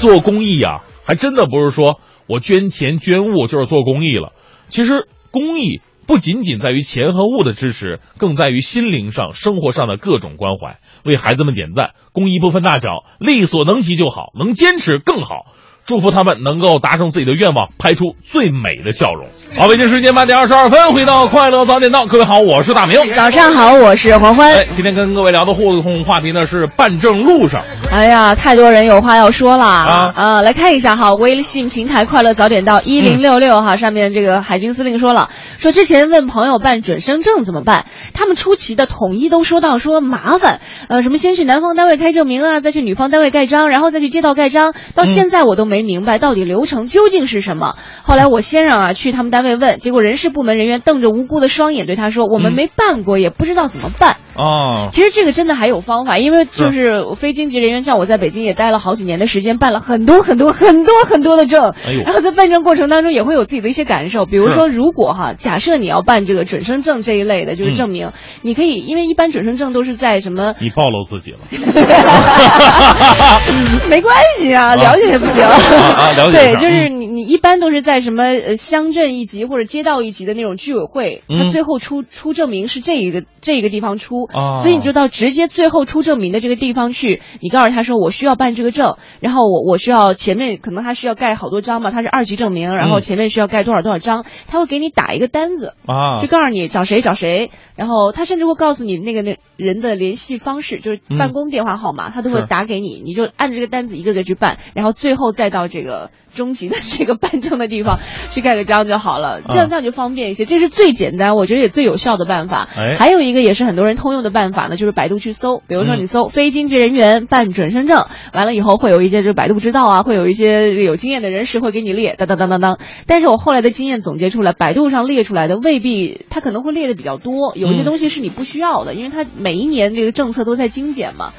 [0.00, 2.00] 做公益呀，还真的不是说。
[2.26, 4.32] 我捐钱捐物就是做公益了。
[4.68, 10.78] 其实公益不仅仅在于钱和物的支持，更在于心灵上、生活上的各种关怀。
[11.04, 15.52] 为孩子们点赞，公益不分大小，力所能及就好，能坚持更好。
[15.86, 19.26] 祝福他们能够达成自己的愿望，拍出最美的笑容。
[19.56, 22.98] 好，北京时间八点二十二分，回到快乐早点到，各位好，我是大明。
[23.14, 24.52] 早上好，我是黄欢。
[24.54, 27.60] 哎，今天跟各位聊的互动话题呢是办证路上。
[27.94, 30.42] 哎呀，太多人有话要说了啊啊！
[30.42, 47.74] 来看一下哈，微信平台快乐早点到一零六六哈，上面这个海军司令说了，说之前问朋友办准生证怎么办，他们出奇的统一都说到说麻烦，呃，什么先去男方单位开证明啊，再去女方单位盖章，然后再去街道盖章，到现在我都没明白到底流程究竟是什么。
[48.02, 54.16] 后来我先生啊去他们单位问，结果人事部门人员瞪着无辜的双眼对他说，我们没办过，也不知道怎么办。
[54.36, 61.74] 啊，其实这个真的还有方法，因为就是非经济人员，像我在北京也待了好几年的时间，办了很多很多很多很多的证，
[62.04, 64.26] 然后在办证过程当中也会有自己的一些感受。
[64.26, 68.12] 比如说，如果哈，假设你要办这个准生证这一类的，就是证明，
[68.42, 71.38] 你可以，因为一般准生证都是在什么，你暴露自己了。
[73.88, 75.42] 没关系啊，了解也不行。
[75.42, 81.44] 啊了解对，就是你你一般都是在什么呃乡镇一级或者街道一级的那种居委会，嗯。
[81.44, 95.74] 他最后出出证明是这一个这一个地方出，啊所以你就到直接最后出证明的这个地方去，你告诉他说我需要办这个证，然后我我需要前面可能他需要盖好多章嘛，他是二级证明，然后嗯前面需要盖多少多少章，他会给你打一个单子。
[95.86, 96.18] 啊。
[96.20, 107.98] 就告诉你找谁找谁，然后他甚至会告诉你那个那人的联系方式，就是办公电话号码，他都会打给你，你就按着这个单子一个个去办，然后最后再到这个终极的这个办证的地方
[108.30, 112.68] 去盖个章就好了，这样这样就方便一些，这是最简单，我觉得也最有效的办法。
[112.76, 122.78] 哎还有一个也是很多人通用的办法呢，就是百度去搜，比如说嗯你搜非经济人员办准生证，完了以后会有一些就是百度知道啊，会有一些有经验的人士会给你列，当当当当当。
[123.06, 131.32] 但是我后来的经验总结出来，百度上列出来的未必，它可能会列的比较多，有一些嗯东西是你不需要的，因为它每一年这个政策都在精简嘛。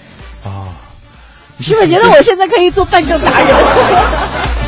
[0.44, 0.78] 啊，
[1.60, 3.50] 是不是觉得我现在可以做办证达人？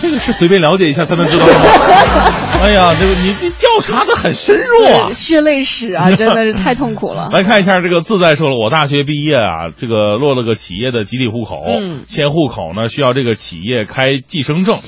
[0.00, 1.60] 这个是随便了解一下才能知道的吗？
[2.62, 5.12] 哎呀，这个你你调查的很深入啊。
[5.12, 7.28] 血泪史啊， 真的是太痛苦了。
[7.32, 14.78] 来看一下这个自在说了，我大学毕业啊，这个落了个企业的集体户口，嗯迁户口呢需要这个企业开计生证，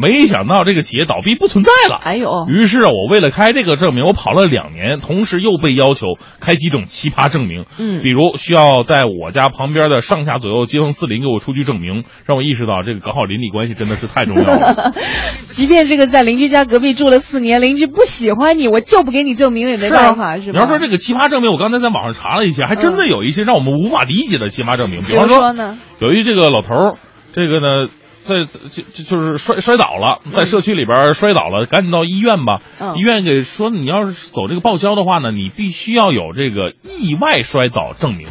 [0.00, 2.00] 没想到这个企业倒闭不存在了。
[2.00, 6.06] 哎呦，于是啊，我为了开这个证明，我跑了两年，同时又被要求
[6.40, 14.92] 开几种奇葩证明，嗯比如需要在我家旁边的上下左右街坊四邻给我出具证明，让我意识到这个搞好邻里关系真的是太重要了。
[15.50, 20.58] 即便这个在邻居家隔壁住了四年，邻居不喜欢你，我就不给你证明也没办法，是吧？
[20.58, 25.00] 你要说这个奇葩证明，我刚才在网上查了一下，还真的有一些让我们无法理解的奇葩证明。
[25.02, 26.94] 比方说呢，有一这个老头儿，
[27.32, 27.88] 这个呢，
[28.28, 32.60] 在就就就是摔摔倒了，在社区里边儿摔倒了，赶紧到医院吧。
[32.78, 38.26] 嗯医院给说，你要是走这个报销的话呢，你必须要有这个意外摔倒证明，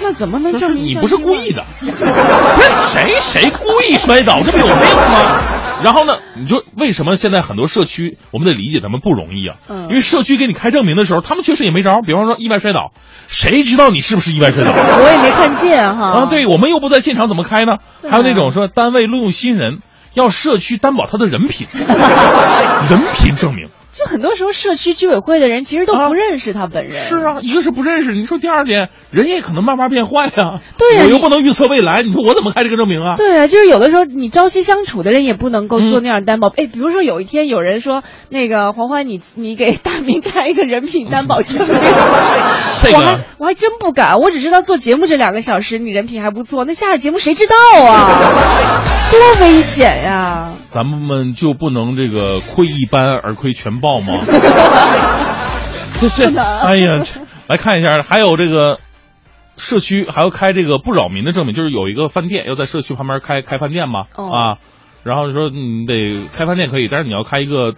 [0.00, 1.62] 那怎么能证明你不是故意的？
[1.62, 1.66] 的。
[1.80, 5.40] 不是谁谁故意摔倒，这不有病吗？
[5.82, 9.56] 然后呢，你就为什么现在很多社区，我们得理解他们不容易啊？
[9.68, 12.00] 嗯因为社区给你开证明的时候，他们确实也没招。
[12.06, 12.92] 比方说意外摔倒，
[13.28, 14.70] 谁知道你是不是意外摔倒？
[14.72, 16.04] 我也没看见哈。
[16.12, 17.76] 啊，对我们又不在现场，怎么开呢？
[18.10, 19.80] 还有那种说单位录用新人，
[20.14, 21.66] 要社区担保他的人品，
[22.88, 26.98] 人品证明，就很多时候社区居委会的人其实都不认识他本人。
[27.00, 30.60] 是啊，一个是不认识，你说第二点，人也可能慢慢变坏呀。
[30.76, 33.14] 对呀你我又不能预测未来，你说我怎么开这个证明啊？
[33.16, 36.48] 对啊，就是有的时候你朝夕相处的人也不能够嗯做那样的担保。
[36.48, 41.68] 哎、比如说有一天有人说，那个黄欢你你给大明开一个人品担保证明，
[42.82, 47.54] 这个我还我还真不敢，我只知道做节目这两个小时你人品还不错，那下了节目谁知道
[47.86, 48.10] 啊？
[49.10, 50.50] 多危险呀！
[50.76, 54.20] 咱们就不能这个窥一斑而窥全豹吗？
[55.98, 57.00] 这这哎呀，
[57.48, 58.78] 来看一下，还有这个
[59.56, 64.58] 社区还要开这个不扰民的证明，就是有一个饭店要在社区旁边开开饭店嘛，哦啊，
[65.02, 67.72] 然后说你得开饭店可以，但是你要开一个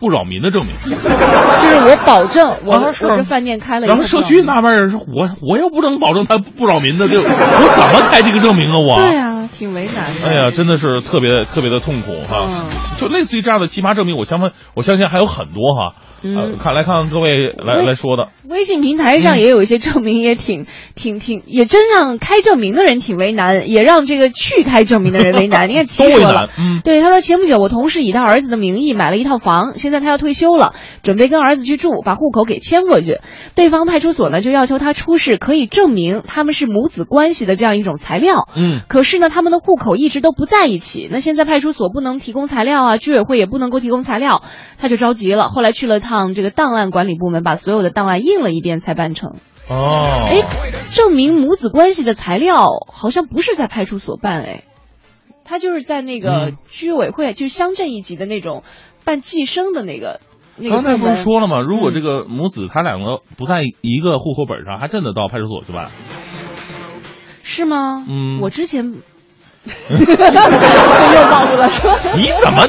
[0.00, 0.72] 不扰民的证明。
[0.90, 8.78] 就是我保证我、我这饭店开了以后不扰民，然后社区纳闷儿说，我我又不能保证他不扰民的，就我怎么开这个证明啊？
[8.80, 10.28] 我对啊，挺为难的。
[10.28, 15.94] 哎呀，真的是特别特别的痛苦哈、嗯就类似于这样的奇葩证明，我相信我相信还有很多哈。
[16.20, 25.70] 嗯呃，看来看看各位来来说的，微信平台上也有一些证明，也挺挺挺，也真让开证明的人挺为难，也让这个去开证明的人为难。
[25.70, 26.50] 你看，齐说了，。
[26.58, 33.20] 嗯，对，他说前不久我同事以他儿子的名义买了一套房，现在他要退休了，准备跟儿子去住，把户口给迁过去。
[33.54, 38.48] 对方派出所呢就要求他出示可以证明他们是母子关系的这样一种材料。
[38.56, 41.08] 嗯，可是呢，他们的户口一直都不在一起。
[41.10, 44.42] 那现在派出所不能提供材料啊，居委会也不能够提供材料，
[44.78, 45.48] 他就着急了。
[45.48, 49.36] 后来去了趟这个档案管理部门，把所有的档案印了一遍才办成。
[49.68, 50.42] 哦，哎，
[50.90, 52.56] 证明母子关系的材料
[52.90, 54.64] 好像不是在派出所办，哎，
[55.44, 58.62] 他就是在那个嗯居委会，就是乡镇一级的那种
[59.04, 60.20] 办计生的那个
[60.56, 61.06] 那个刚才不。
[61.08, 61.60] 是说了吗？
[61.60, 65.90] 如果嗯这个母子他两个不在一个户口本上，还真的到派出所去办。
[67.42, 68.06] 是吗？
[68.08, 68.94] 嗯我之前
[69.90, 72.66] 又暴露了，说你怎么？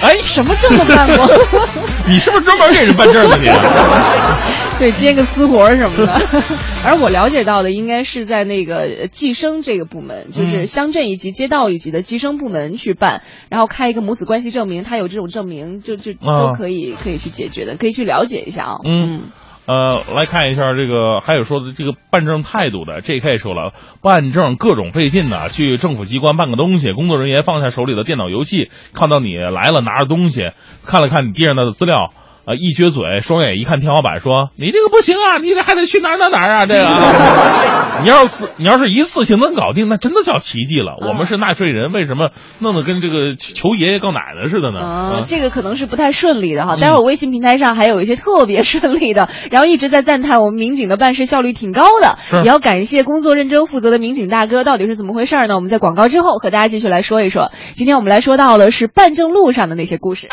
[0.00, 1.26] 哎，什么证都办过。
[2.06, 3.48] 你是不是专门给人办证的你？
[4.78, 6.20] 对，接个私活什么的。
[6.86, 18.76] 而我了解到的，应该是在那个呃计生这个部门，就是嗯乡镇一级、街道一级的计生部门去办，然后开一个母子关系证明，他有这种证明，就就啊都可以、可以去解决的，可以去了解一下啊。
[18.88, 19.30] 嗯
[19.68, 23.36] 呃，来看一下这个，还有说的这个办证态度的，J.K.
[23.36, 30.52] 说了，办证各种费劲呐，去政府机关办个东西，工作人员放下手里的电脑游戏，看到你来了，拿着东西，
[30.86, 32.14] 看了看你地上的资料。
[32.48, 32.56] 啊！
[32.56, 36.64] 一撅嘴，双眼一看天花板，说：“你这个不行啊，你这还得去哪儿哪儿哪儿啊？
[36.64, 40.96] 这个啊， 你要是你要是一次性能搞定，那真的叫奇迹了。
[41.06, 45.24] 我们是纳税人，为什么弄得跟这个求爷爷告奶奶似的呢？
[45.28, 46.76] 这个可能是不太顺利的哈。
[46.76, 54.64] 嗯待会儿微信平台上还有一些特别顺利的，然后一直在赞叹我们民警的办事效率挺高的，是也要感谢工作认真负责的民警大哥。
[54.64, 55.54] 到底是怎么回事呢？
[55.56, 57.50] 我们在广告之后和大家继续来说一说。
[57.74, 60.28] 今天我们来说到的是办证路上的那些故事。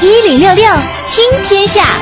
[0.00, 0.64] 一零六六
[1.06, 1.98] 听天下，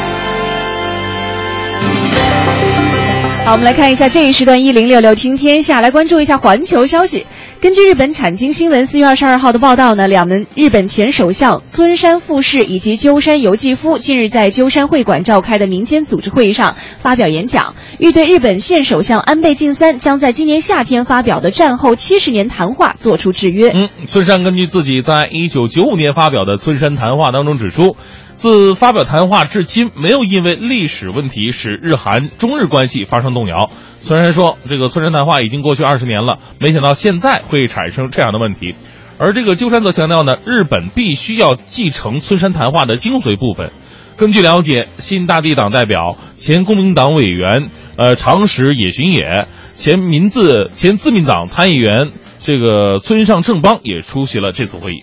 [3.44, 7.26] 好，我们来看一下这一时段一零六六听天下，来关注一下环球消息。
[7.60, 23.72] 根据日本产经新闻四月二十二号的报道呢，两名日本前首相村山富士以及鸠山由纪夫近日在鸠山会馆召开的民间组织会议上发表演讲，欲对日本现首相安倍晋三将在今年夏天发表的战后七十年谈话作出制约。
[23.74, 27.96] 嗯，村山根据自己在一九九五年发表的村山谈话当中指出，
[28.44, 33.70] 自发表谈话至今，没有因为历史问题使日韩中日关系发生动摇。
[34.02, 38.74] 村山说，这个村山谈话已经过去二十年了，没想到现在会产生这样的问题。
[39.16, 43.72] 而这个鸠山则强调呢，日本必须要继承村山谈话的精髓部分。
[44.18, 55.02] 根据了解，新大地党代表、前公民党委员、呃长石野巡野、前民自前自民党参议员这个村上正邦也出席了这次会议。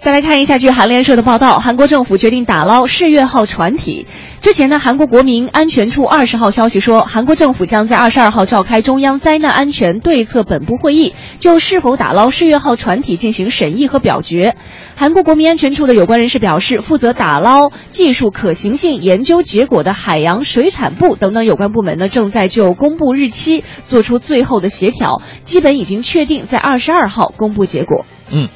[0.00, 4.06] 再来看一下，据韩联社的报道，韩国政府决定打捞世越号船体。
[4.40, 14.56] 之前呢，韩国国民安全处二十号消息说，韩国政府将在二十二号召开中央灾难安全对策本部会议，就是否打捞世越号船体进行审议和表决。
[14.96, 28.06] 韩国国民安全处的有关人士表示，负责打捞技术可行性研究结果的海洋水产部等等有关部门呢，正在就公布日期做出最后的协调，基本已经确定在二十二号公布结果。
[28.32, 28.48] 嗯，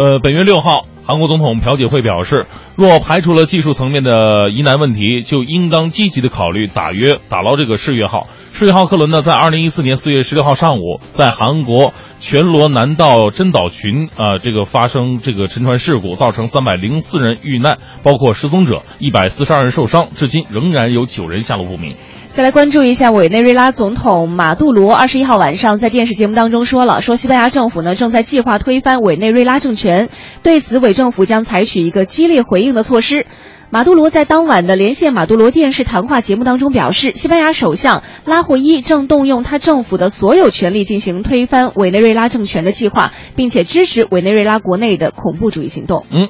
[0.00, 8.26] 呃，本月六号，韩国总统朴槿惠表示，若排除了技术层面的疑难问题，就应当积极的考虑打约打捞这个世越号。
[8.54, 21.94] 世越号客轮呢，在二零一四年四月十六号上午，在韩国全罗南道真岛群啊、这个发生这个沉船事故，造成三百零四人遇难，包括失踪者一百四十二人受伤，至今仍然有九人下落不明。
[22.40, 30.08] 再来关注一下委内瑞拉总统马杜罗，二十一号晚上在电视节目当中说了，说西班牙政府呢正在计划推翻委内瑞拉政权，
[30.42, 33.26] 对此委政府将采取一个激烈回应的措施。
[33.68, 46.06] 马杜罗在当晚的连线马杜罗电视谈话节目当中表示，西班牙首相拉霍伊正动用他政府的所有权力进行推翻委内瑞拉政权的计划，并且支持委内瑞拉国内的恐怖主义行动。
[46.10, 46.28] 嗯，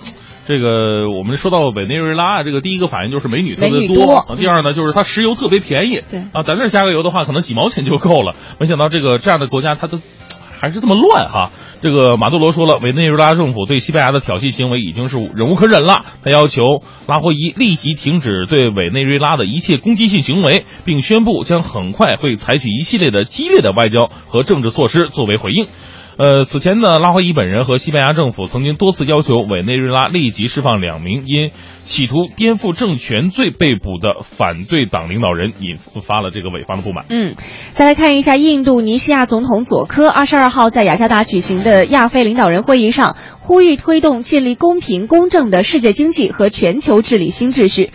[0.51, 10.01] 这个我们说到委内瑞拉啊，这个第一个反应就是美女特别多，多啊第二呢就是它石油特别便宜，对啊，咱这儿加个油的话可能几毛钱就够了，没想到这个这样的国家它都
[10.59, 11.53] 还是这么乱哈。
[11.83, 25.69] 这个马杜罗说了，委内瑞拉政府对西班牙的挑衅行为已经是忍无可忍了，他要求拉霍伊立即停止对委内瑞拉的一切攻击性行为，并宣布将很快会采取一系列的激烈的外交和政治措施作为回应。
[26.21, 31.51] 呃，此前呢，拉霍伊本人和西班牙政府曾经多次要求委内瑞拉立即释放两名因
[31.83, 37.07] 企图颠覆政权罪被捕的反对党领导人，引发了这个委方的不满。
[37.09, 37.35] 嗯，
[37.73, 47.93] 再来看一下印度尼西亚总统佐科二十二号在雅加达举行的亚非领导人会议上，呼吁推动建立公平公正的世界经济和全球治理新秩序。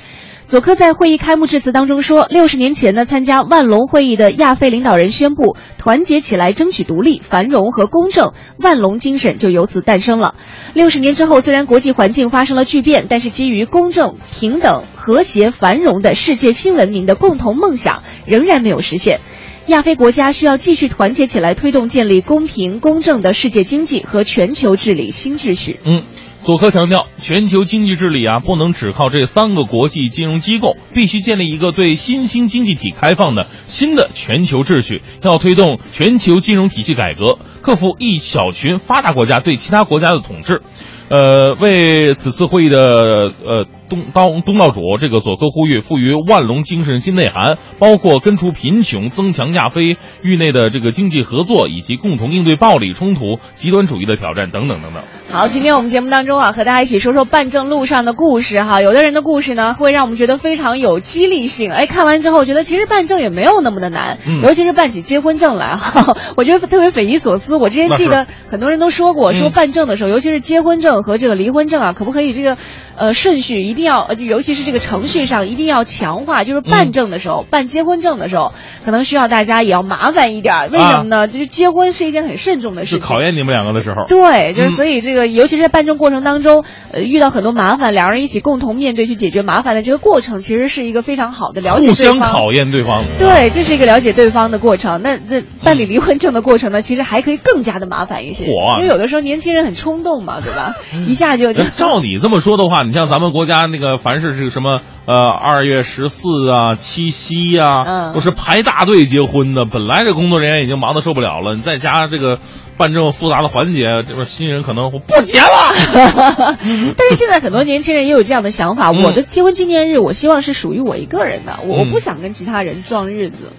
[0.47, 10.35] 佐科在会议开幕致辞当中说，六十年前呢，参加万隆会议的亚非领导人宣布团结起来争取独立、繁荣和公正，万隆精神就由此诞生了。
[10.75, 19.21] 六十年之后，虽然国际环境发生了巨变，但是基于公正、平等、和谐、繁荣的世界新文明的共同梦想仍然没有实现。
[19.65, 25.79] 亚非国家需要继续团结起来，推动建立公平公正的世界经济和全球治理新秩序。
[25.83, 26.03] 嗯，
[26.45, 35.01] 佐科强调，全球经济治理啊，不能只靠这三个国际金融机构，必须建立一个对新兴经济体开放的新的全球秩序。
[35.23, 40.61] 要推动全球金融体系改革，克服一小群发达国家对其他国家的统治。
[41.09, 55.03] 呃，为此次会议的呃东东东道主，这个佐科呼吁赋予万隆精神新内涵，包括根除贫穷、增强亚非域内的这个经济合作，以及共同应对暴力冲突、极端主义的挑战等等等等。
[55.31, 58.81] 好，今天我们节目当中啊，和大家一起说说办证路上的故事哈。
[58.81, 61.71] 有的人的故事呢，会让我们觉得非常有激励性。
[61.71, 67.55] 哎，看完之后觉得其实办证也没有那么的难，嗯尤其是办起结婚证来哈， 我觉得特别匪夷所思。
[67.57, 72.57] 我之前记得很多人都说过，说嗯办证的时候，尤其是结婚证和这个离婚证啊，可不可以这个
[72.97, 80.71] 呃顺序一定要，呃就尤其是这个程序上一定要强化，就是办证的时候，办结婚证的时候，可能需要大家也要麻烦一点。
[80.71, 81.27] 为什么呢？
[81.27, 84.05] 就是结婚是一件很慎重的事情是情，考验你们两个的时候。
[84.07, 92.19] 对，就是嗯所以这个，尤其是在办证过程当中，呃，遇到很多麻烦，两人一起共同面对去解决麻烦的这个过程，其实是一个非常好的了解互对方。
[92.19, 93.03] 相考验对方。
[93.19, 95.01] 对，这是一个了解对方的过程。
[95.01, 100.73] 那那办理离婚证的过程呢，其实还可以更加的麻烦一些，嚯因为有的时候年轻人很冲动嘛，对吧？
[101.07, 109.65] 一下就就呃照你这么说的话，你像咱们国家那个，凡是是什么呃二月十四啊、七夕呀、嗯都是排大队结婚的。
[109.65, 112.39] 本来这工作人员已经忙得受不了了，你再加上这个
[112.77, 115.73] 办这么复杂的环节，这边新人可能不结了。
[116.97, 123.51] 但是现在很多年轻人也有这样的想法，嗯我的结婚纪念日，我希望是属于我一个人的，我我嗯不想跟其他人撞日子。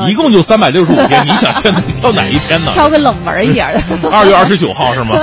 [0.00, 2.70] 呃一共就三百六十五天，你想挑 哪挑哪一天呢？
[2.72, 3.80] 挑个冷门一点的。
[4.10, 5.16] 二月二十九号是吗？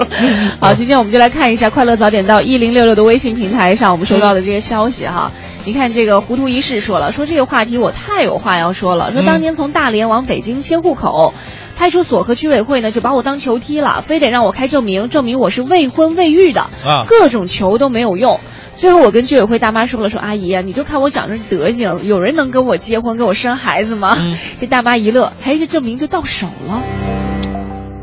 [0.60, 5.30] 好，今天我们就来看一下快乐早点到一零六六的微信平台上我们收到的这些消息哈。
[5.64, 11.32] 你看这个糊涂一世说了，说这个话题我太有话要说了，说当年从大连往北京迁户口。
[11.76, 18.40] 派出所和居委会呢，就把我当球踢了，非得让我开证明，证明我是未婚未育的，啊各种求都没有用。
[18.76, 24.16] 最后我跟居委会大妈说了，说阿姨啊，你就看我长这德行，有人能跟我结婚，跟我生孩子吗？
[24.20, 26.82] 嗯 这大妈一乐，哎，这证明就到手了。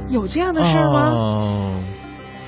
[0.10, 1.10] 有这样的事儿吗？
[1.14, 1.58] 哦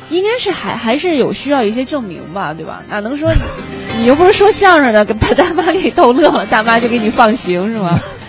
[0.10, 2.84] 应该是还还是有需要一些证明吧，对吧？
[2.88, 8.00] 哪能说你你又不是说相声的，把大妈给逗乐了，大妈就给你放行是吗？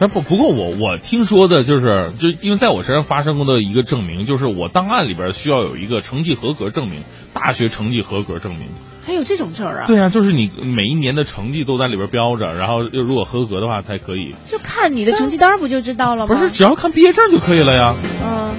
[0.00, 7.02] 但不不过我我听说的就是，就因为在我身上发生过的一个证明，就是我档案里边需要有一个成绩合格证明，
[7.34, 8.70] 大学成绩合格证明。
[9.04, 9.86] 还有这种证儿啊？
[9.86, 14.34] 对啊，就是你每一年的成绩都在里边标着，然后如果合格的话才可以。
[14.46, 16.34] 就看你的成绩单不就知道了吗？
[16.34, 17.94] 不是，只要看毕业证就可以了呀。
[18.24, 18.54] 嗯，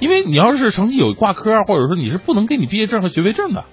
[0.00, 3.64] 因为你要是成绩有挂科啊，或者说你是不能给你毕业证和学位证的。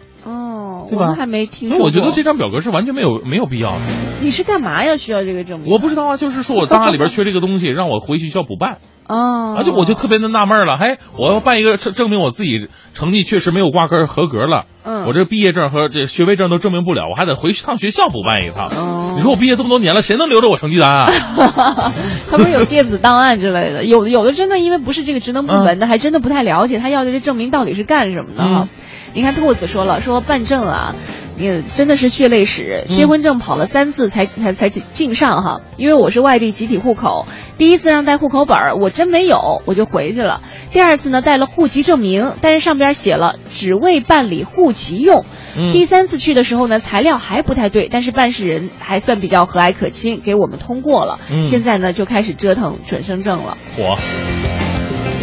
[0.88, 1.88] 哦，对吧我们还没听说过。
[1.88, 3.80] 我觉得这张表格是完全没有没有必要的。
[4.22, 5.72] 你是干嘛要需要这个证明？
[5.72, 8.78] 我不知道啊，就是说我档案里边缺这个东西，让我回学校补办。
[9.08, 18.68] 哦，而且我就特别的纳闷了，嘿，我要办一个证证明我自己成绩确实没有挂科合格了，嗯我这毕业证和这学位证都证明不了，我还得回趟学校补办一趟。
[18.68, 21.10] 哦你说我毕业这么多年了，谁能留着我成绩单啊？
[22.30, 28.68] 他们有电子档案之类的，有有的真的因为不是这个职能部门的，还真的不太了解他要的这证明到底是干什么的
[29.14, 30.96] 你看兔子说了，说办证啊，
[31.38, 32.86] 也真的是血泪史。
[32.90, 37.28] 嗯结婚证跑了三次才才才进上哈，因为我是外地集体户口，
[37.58, 40.42] 第一次让带户口本儿，我真没有，我就回去了。
[40.72, 45.26] 第二次呢带了户籍证明，但是上边写了只为办理户籍用。
[45.60, 51.20] 嗯第三次去的时候呢，材料还不太对，但是办事人还算比较和蔼可亲，给我们通过了。
[51.32, 53.58] 嗯现在呢就开始折腾准生证了。
[53.76, 53.98] 火，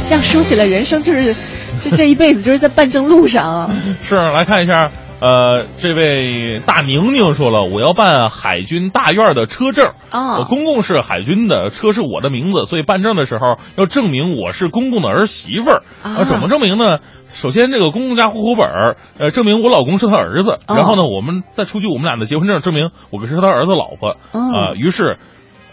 [0.09, 1.37] 这样说起来，人生就是，
[1.85, 3.71] 就这一辈子就是在办证路上啊。
[4.03, 4.91] 是来看一下。
[5.21, 9.93] 呃，这位大宁宁说了，我要办海军大院的车证。
[10.11, 15.83] 啊我公公是海军的，车是我的名字，所以办证的时候要证明我是公公的儿媳妇儿。
[16.03, 16.99] 啊怎么证明呢？
[17.29, 20.59] 首先，这个公公家户口本儿，呃，证明我老公是他儿子。
[20.67, 24.17] 哦然后呢，我们再出具我们俩的结婚证，证明我是他儿子老婆。
[24.33, 25.17] 哦啊、于是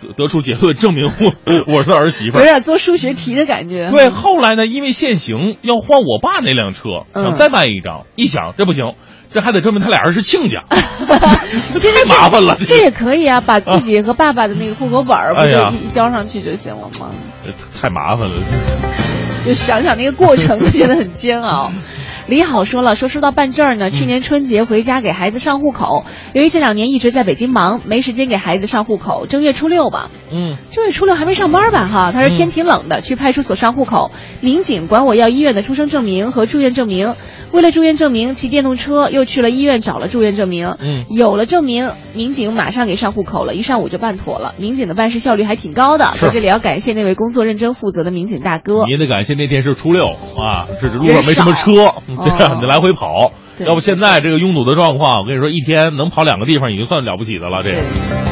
[0.01, 1.33] 得得出结论，证明我
[1.73, 2.39] 我是他儿媳妇。
[2.39, 3.89] 有点做数学题的感觉。
[3.91, 8.93] 对，后来呢，因为限行要换我爸那辆车，嗯想再办一张，一想这不行，
[9.33, 10.63] 这还得证明他俩人是亲家，
[11.75, 12.57] 其实太麻烦了。
[12.65, 17.11] 这也可以啊，把自己和爸爸的那个户口本儿不就一交上去就行了吗？
[17.45, 18.35] 这太麻烦了。
[19.45, 21.71] 就想想那个过程，就觉得很煎熬。
[22.31, 29.25] 李好说了，说说到办证儿呢，去年春节回家给孩子上户口，由于这两年一直在北京忙，没时间给孩子上户口。
[29.25, 31.89] 正月初六吧，嗯，正月初六还没上班吧？
[31.89, 37.15] 哈，他说嗯天挺冷的，去派出所上户口，民警管我要医院的出生证明和住院证明。
[37.53, 40.75] 为了住院证明，骑电动车又去了医院找了住院证明。
[40.79, 44.55] 嗯有了证明，民警马上给上户口了，一上午就办妥了。
[44.57, 48.85] 民警的办事效率还挺高的，是在这里要感谢那位工作认真负责的民警大哥。
[48.85, 51.93] 你也得感谢那天是初六啊，这这路上没什么车，
[52.23, 53.31] 这样你来回跑。
[53.57, 57.63] 对要不现在这个拥堵的状况，我跟你说，一天能跑两个地方已经算了不起的了。
[57.63, 58.30] 这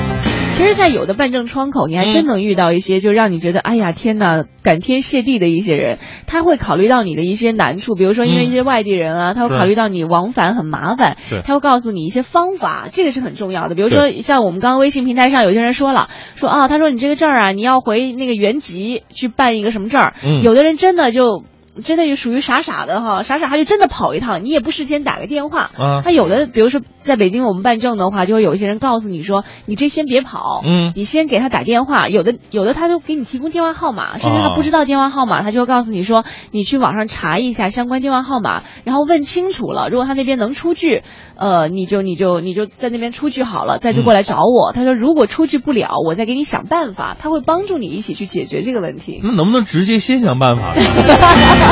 [0.59, 5.99] 其实，在有的办证窗口，你还真能遇到一些就让你觉得，哎呀，天哪，感天谢地的一些人。
[6.27, 13.75] 他会考虑到你的一些难处，比如说因为一些外地人啊，他会考虑到你往返很麻烦，他会告诉你一些方法，这个是很重要的。
[13.75, 20.11] 比如说，像我们刚刚微信平台上有些人说了，说啊，他说你这个证儿啊，你要回那个原籍去办一个什么证
[20.43, 21.45] 有的人真的就。
[21.79, 25.71] 真的就属于傻傻的哈，傻傻他就真的跑一趟，你也不事先打个电话。
[25.77, 32.09] 啊他有的，比如说在北京我们办证的话，就会有一些人告诉你说，你这先别跑，嗯你先给他打电话。
[32.09, 41.03] 有的有的他就给你提供电话号码，甚至他啊不知道电话号码，他就会告诉你说，你去网上查一下相关电话号码，然后问清楚了，如果他那边能出具，
[41.35, 44.71] 呃，你就你就你就在那边出具好了，再就过来找我。
[44.73, 49.19] 他说如果出具不了，我再给你想办法，他会帮助你一起去解决这个问题。
[49.23, 50.81] 那能不能直接先想办法呢？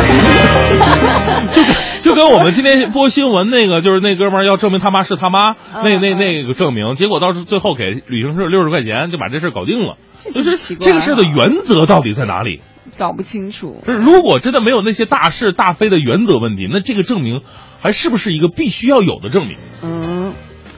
[1.51, 9.97] 就 跟就跟我们今天播新闻那个，就是那哥们儿要证明他妈是他妈，那那那个证明，结果到时最后给旅行社六十块钱就把这事儿搞定了。
[10.23, 12.61] 这就是这个事儿的原则到底在哪里？
[12.97, 13.83] 搞不清楚。
[13.85, 17.41] 是如果真的没有那些大是大非的原则问题，那这个证明
[17.81, 19.57] 还是不是一个必须要有的证明？
[19.83, 20.33] 嗯，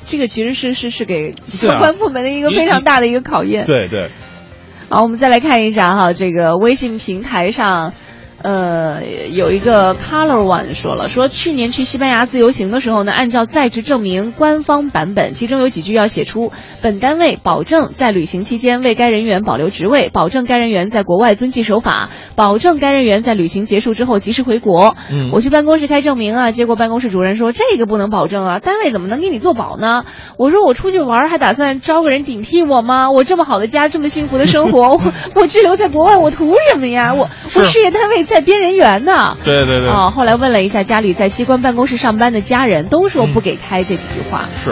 [0.05, 3.65] 这个其实是是是给相关部门的一个非常大的一个考验。
[3.65, 4.09] 对对，
[4.89, 7.93] 好，我们再来看一下哈，这个微信平台上。
[8.41, 24.95] 呃，有一个 Color One 说了，说去年去西班牙自由行的时候呢，按照在职证明官方版本，其中有几句要写出本单位保证在旅行期间为该人员保留职位，保证该人员在国外遵纪守法，保证该人员在旅行结束之后及时回国。
[25.11, 30.05] 嗯我去办公室开证明啊，结果办公室主任说这个不能保证啊，单位怎么能给你做保呢？
[30.37, 33.11] 我说我出去玩还打算招个人顶替我吗？
[33.11, 35.01] 我这么好的家，这么幸福的生活，我
[35.35, 37.13] 我滞留在国外，我图什么呀？
[37.13, 39.35] 我我事业单位在编人员呢。
[39.43, 44.69] 对对对，哦，后来问了一下家里在机关办公室上班的家人，都说不给开这几句话，是。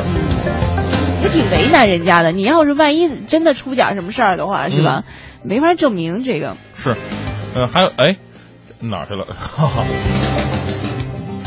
[1.24, 2.32] 也挺为难人家的。
[2.32, 5.04] 你要是万一真的出点什么事儿的话，是吧？
[5.44, 6.56] 没法证明这个。
[6.82, 6.96] 是，
[7.56, 8.18] 呃，还有哎，
[8.80, 9.26] 哪儿去了？
[9.26, 9.84] 哈哈，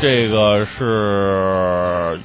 [0.01, 2.19] 这个是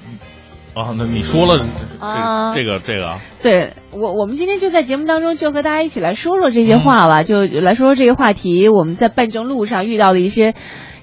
[0.77, 10.53] 啊，那你说了这啊这个这个啊，对我，我们今天就在节目当中就和大家一起来说说这些话吧，就来说说这个话题，我们在办证路上遇到的一些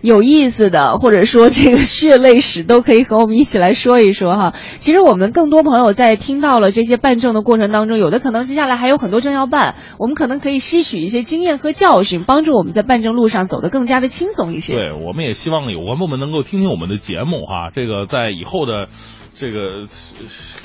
[0.01, 4.53] 有意思的，或者说这个血泪史，都可以和我们一起来说一说哈。
[4.77, 14.75] 其实我们更多朋友在听到了这些办证的过程当中，有的可能接下来还有很多证要办，我们可能可以吸取一些经验和教训，帮助我们在办证路上走得更加的轻松一些。
[14.75, 18.89] 对，我们也希望有关部门能够听听我们的节目哈，这个在以后的
[19.35, 19.87] 这个呃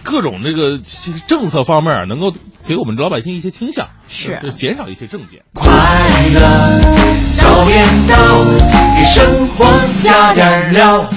[0.03, 0.79] 各种这个
[1.27, 5.43] 政策方面儿能够给我们老百姓一些倾向，是就减少一些政见。
[5.55, 5.67] 快
[6.35, 6.81] 乐
[7.35, 8.45] 早点到，
[8.97, 9.65] 给生活
[10.03, 11.09] 加点料。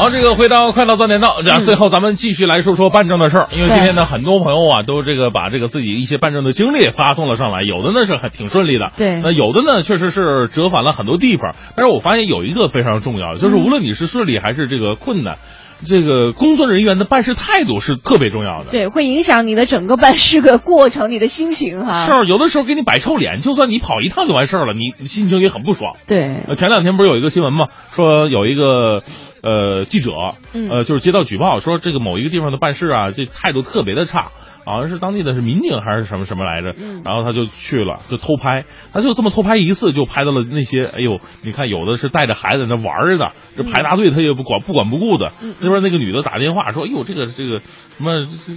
[0.00, 3.48] 好，这个回到快乐早点到，这样最后咱们继续来说说办证的事儿。
[3.54, 11.54] 因为今天呢，很多朋友啊都这个把这个自己一些办证的经历发送了上来，有的呢是很挺顺利的，对那有的呢确实是折返了很多地方。
[11.76, 15.36] 但是我发现有一个非常重要，就是无论你是顺利还是这个困难，
[15.86, 18.70] 这个工作人员的办事态度是特别重要的。
[18.70, 22.06] 对，会影响你的整个办事的过程，你的心情哈。
[22.06, 25.94] 是，有的时候给你摆臭脸，就算你跑一趟就完事儿了，你心情也很不爽。
[26.06, 27.66] 对，呃，前两天不是有一个新闻吗？
[27.92, 29.02] 说有一个
[29.42, 30.12] 呃记者，
[30.52, 34.32] 嗯呃，就是接到举报说这个某一个地方的办事啊，这态度特别的差，
[34.70, 48.54] 好像是当地的是民警还是什么什么来着，嗯然后他就去了，就偷拍，他就这么偷拍一次，就拍到了那些，哎呦，你看有的是带着孩子在那玩儿呢，这排大队他也不管不管不顾的，嗯那边那个女的打电话说，哎呦，这个这个什么这。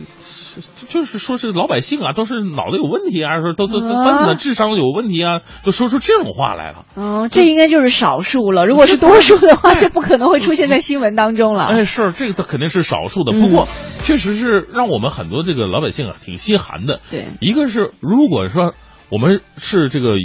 [0.88, 6.86] 就是说是老百姓啊，都是脑子有问题啊，说都都都笨啊的，智商有问题啊，都说出这种话来了。
[6.94, 8.68] 哦，这应该就是少数了。
[8.68, 11.64] 如果是多数的话，就不可能会出现在新闻当中了。
[11.64, 13.32] 哎，是这个，肯定是少数的。
[13.34, 13.68] 嗯不过，
[14.04, 17.02] 确实是让我们很多这个老百姓啊挺心寒的。
[17.10, 18.74] 对，一个是如果说
[19.10, 20.16] 我们是这个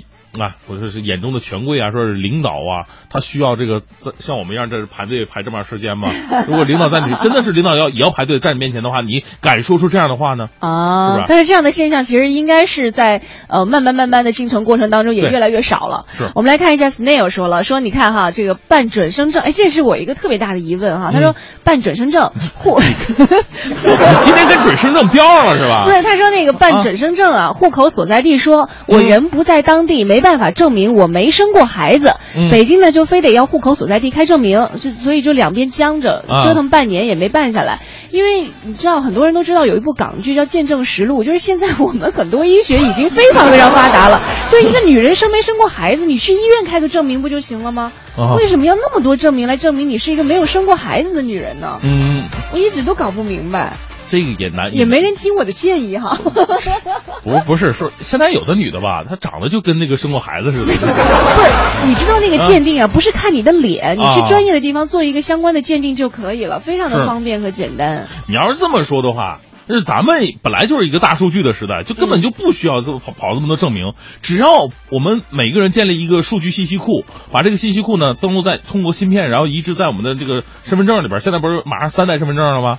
[0.41, 6.09] 啊，或者是眼中的权贵啊，说是领导啊，他需要这个在像我们一样这是排队排这么长时间吗？
[6.47, 10.47] 如果领导在你 真的是领导要也要排队在你面前的话，你敢说出这样的话呢？
[10.61, 16.05] 啊但是这样的现象其实应该是在呃慢慢慢慢的进程过程当中也越来越少了。
[16.12, 21.11] 是我们来看一下 Snail 说了，说你看哈，这个办准生证，哎，这是我一个特别大的疑问哈。
[21.12, 21.34] 他说
[21.64, 23.74] 办准生证 户，你
[24.20, 25.84] 今天跟准生证标上了是吧？
[25.84, 32.12] 不是，他说那个办准生证啊，户口所在地说我人不在当地，没办法证明我没生过孩子。
[32.37, 37.79] 嗯北京呢就非得要户口所在地开证明，就所以就两边僵着，啊折腾半年也没办下来。
[38.11, 44.20] 因为你知道，很多人都知道有一部港剧叫《见证实录》，就是现在我们很多医学已经非常非常发达了，
[44.51, 47.93] 就一个女人生没生过孩子，你去医院开个证明不就行了吗？
[48.16, 51.79] 啊为什么要那么多证明来证明你是一个没有生过孩子的女人呢？
[51.83, 52.22] 嗯，
[52.53, 53.74] 我一直都搞不明白，
[54.09, 56.19] 这个也难，也没人听我的建议哈。
[57.23, 60.67] 不不是说现在有的女的吧，她长得就跟那个生过孩子似的。
[60.67, 68.07] 不是，你知道那个鉴定啊，不是看你的脸，你去啊专业的地方做一个相关的鉴定就可以了，非常的方便和简单。
[68.29, 73.93] 你要是这么说的话，那咱们本来就是一个大数据的时代，就根本就不需要这么跑跑这么多证明，
[74.23, 74.49] 只要
[74.91, 81.21] 我们每个人建立一个数据信息库，把这个信息库呢登录在通过芯片，然后移植在我们的这个身份证里边。
[81.21, 82.79] 现在不是马上三代身份证了吗？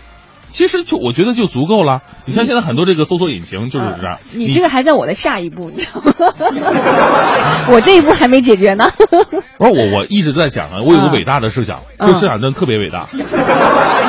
[0.52, 2.02] 其实就我觉得就足够了。
[2.26, 6.14] 你像现在很多这个搜索引擎就是这样，嗯你这个还在我的下一步，你知道吗？
[7.72, 8.90] 我这一步还没解决呢。
[9.58, 13.06] 不是我我一直在想啊，我有个伟大的设想，嗯这设想真的特别伟大。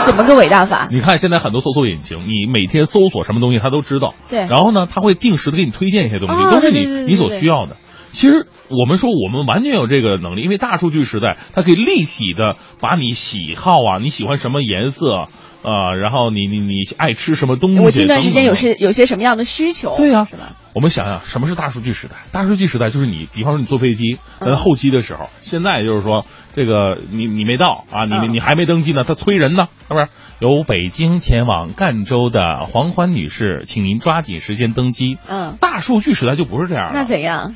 [0.06, 0.88] 怎么个伟大法？
[0.90, 4.14] 你看现在很多搜索引擎，你每天搜索什么东西，它都知道。
[4.28, 7.76] 对然后呢，它会定时的给你推荐一些东西，哦都是你你所需要的。
[8.12, 15.28] 其实我们说我们完全有这个能力，因为大数据时代，它可以立体的把你喜好啊，你喜欢什么颜色
[15.62, 18.70] 啊、然后你你你爱吃什么东西，我近段时间有些。
[18.80, 19.94] 有些什么样的需求？
[19.98, 20.56] 对呀、是吧？
[20.74, 22.14] 我们想想，什么是大数据时代？
[22.32, 30.06] 大数据时代就是你，比方说你坐飞机，嗯在候机的时候，现在就是说这个你你没到啊，你嗯你还没登机呢，他催人呢，是不是？
[30.38, 35.18] 由北京前往赣州的黄欢女士，请您抓紧时间登机。
[35.28, 36.90] 嗯，大数据时代就不是这样了。
[36.94, 37.54] 那怎样？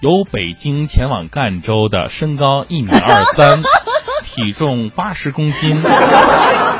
[0.00, 3.62] 由北京前往赣州的身高一米二三，
[4.24, 5.76] 体重八十公斤，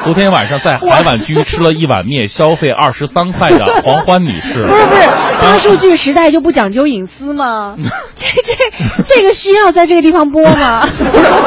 [0.05, 4.65] 昨天晚上在海碗居吃了一碗面，消费二十三块的黄欢女士。
[4.67, 5.07] 不是不是，
[5.41, 7.77] 大数据时代就不讲究隐私吗？
[8.15, 8.55] 这这
[9.05, 10.89] 这个需要在这个地方播吗？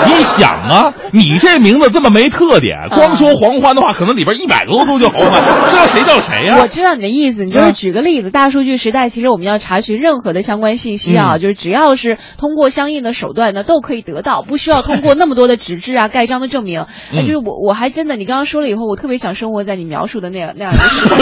[0.05, 16.85] 你想啊，你这名字这么没特点，光说黄欢的话，可能里边一百个都叫黄欢，知道谁叫谁呀、我知道你的意思，你就是举个例子，大数据时代，其实我们要查询任何的相关信息啊，嗯就是只要是通过相应的手段呢，都可以得到，不需要通过那么多的纸质啊、盖章的证明。
[17.13, 21.17] 就是我我还真的，你刚刚说了以后，我特别想生活在你描述的那样那样的时代，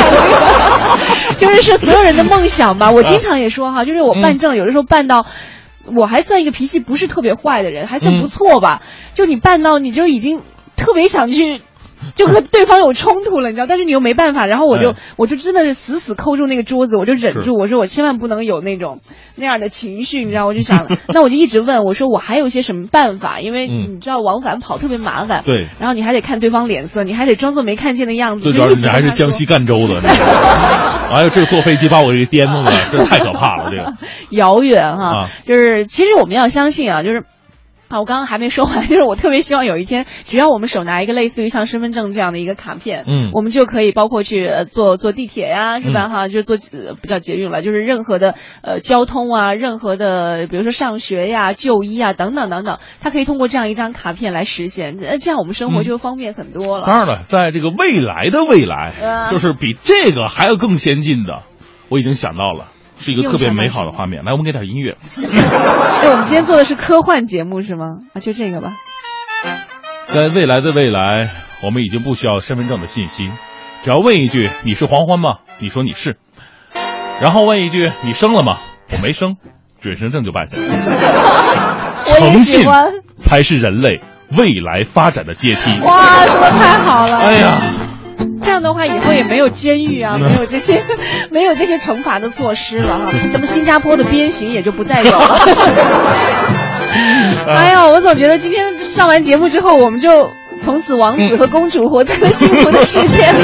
[1.37, 2.89] 就是是所有人的梦想吧。
[2.91, 5.25] 我经常也说哈，就是我办证，有的时候办到。
[5.95, 8.81] 我还算一个脾气不是特别坏的人，还算不错吧。
[9.13, 10.41] 就你办到，你就已经
[10.75, 11.61] 特别想去，
[12.15, 14.45] 就和对方有冲突了，你知道，但是你又没办法。
[14.45, 18.99] 然后我就、哎我就真的是死死扣住那个桌子，我就忍住，我说我千万不能有那种
[19.35, 23.39] 那样的情绪，你知道，我就想， 那我就一直问我说我还有些什么办法？
[23.41, 29.99] 因为嗯你知道往返跑特别麻烦，对然后你还得看对方脸色，你还得装作没看见的样子，最主要就是你还是江西赣州的，
[31.11, 33.93] 哎呦，这个坐飞机把我给颠弄了，这太可怕了，这个。
[34.29, 37.23] 遥远哈，啊就是其实我们要相信啊，就是。
[37.87, 46.09] 啊，我刚刚还没说完， 就是我特别希望有一天，只要我们手拿一个类似于像身份证这样的一个卡片，嗯我们就可以包括去呃坐坐地铁呀，是吧？
[46.09, 56.85] 哈，就是坐呃不叫捷运了，就是任何的呃交通啊，任何的比如说上学呀、就医啊等等等等，它可以通过这样一张卡片来实现，呃这样我们生活就方便很多了。
[56.87, 61.43] 当然了，在这个未来的未来，啊就是比这个还要更先进的，
[61.89, 62.67] 我已经想到了，
[62.99, 64.23] 是一个特别美好的画面。
[64.23, 64.97] 来，我们给点音乐。
[65.15, 67.97] 对，我们今天做的是科幻节目是吗？
[68.13, 68.73] 啊，就这个吧。
[70.07, 71.29] 在未来的未来，
[71.63, 73.29] 我们已经不需要身份证的信息，
[73.83, 76.17] 只要问一句“你是黄欢吗？”你说你是，
[77.21, 78.57] 然后问一句“你生了吗？”
[78.93, 79.35] 我没生，
[79.81, 80.67] 准生证就办下来。
[82.03, 82.67] 诚信。
[83.15, 83.99] 才是人类
[84.37, 85.81] 未来发展的阶梯。
[85.81, 87.17] 哇，说的太好了！
[87.17, 87.59] 哎呀，
[88.47, 90.81] 这样的话，以后也没有监狱啊，嗯没有这些，
[91.29, 93.11] 没有这些惩罚的措施了哈。
[93.29, 95.37] 什么新加坡的鞭刑也就不再有了。
[97.45, 100.31] 哎呦，我总觉得今天上完节目之后，我们就
[100.61, 103.43] 从此王子和公主活在了幸福的世界里。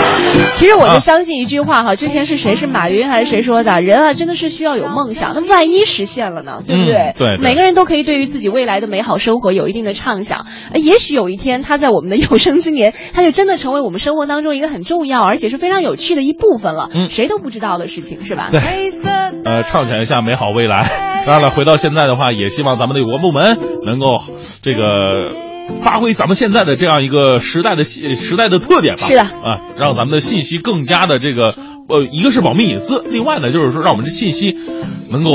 [0.54, 3.82] 其实我就相信一句话哈，之前是谁是马云还是谁说的？
[3.82, 5.32] 人啊，真的是需要有梦想。
[5.34, 6.62] 那万一实现了呢？
[6.66, 6.94] 对不对？
[6.94, 10.46] 嗯对对每个人都可以对于自己未来的美好生活有一定的畅想。
[10.72, 16.88] 呃也许有一天，他在我们的有生之年，他就真的成为我们生活当中一个很重要而且是非常有趣的一部分了。
[16.92, 18.48] 嗯谁都不知道的事情，是吧？
[18.50, 18.60] 对，
[19.44, 20.86] 呃，畅想一下美好未来。
[21.26, 24.18] 当然了，回到现在的话，也希望咱们的有关部门能够
[24.62, 25.20] 这个
[25.82, 29.06] 发挥咱们现在的这样一个时代的信时代的特点吧。
[29.06, 31.54] 是的啊，让咱们的信息更加的这个
[31.88, 34.58] 呃，一个是保密隐私，另外呢就是说让我们这信息
[35.10, 35.30] 能够。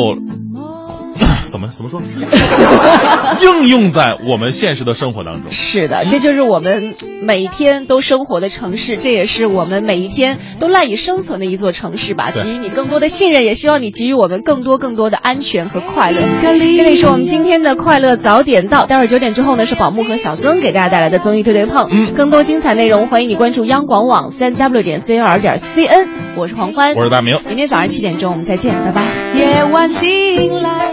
[1.56, 2.02] 怎么怎么说？
[3.42, 5.52] 应用在我们现实的生活当中。
[5.52, 12.32] 是的，这就是我们每天都生活的城市，这也是我们每一天都赖以生存的一座城市吧。
[12.34, 16.22] 给予你更多的信任，也希望你给予我们更多更多的安全和快乐。
[16.42, 16.54] 这
[16.84, 21.88] 里是我们今天的快乐早点到，待会儿九点之后呢是宝木和小曾给大家带来的综艺对对碰。
[21.92, 26.08] 嗯更多精彩内容欢迎你关注央广网三 w 点 c o r 点 c n。
[26.38, 27.40] 我是黄欢，我是大明。
[27.48, 29.02] 明天早上七点钟我们再见，拜拜。
[29.34, 30.92] 夜晚醒来，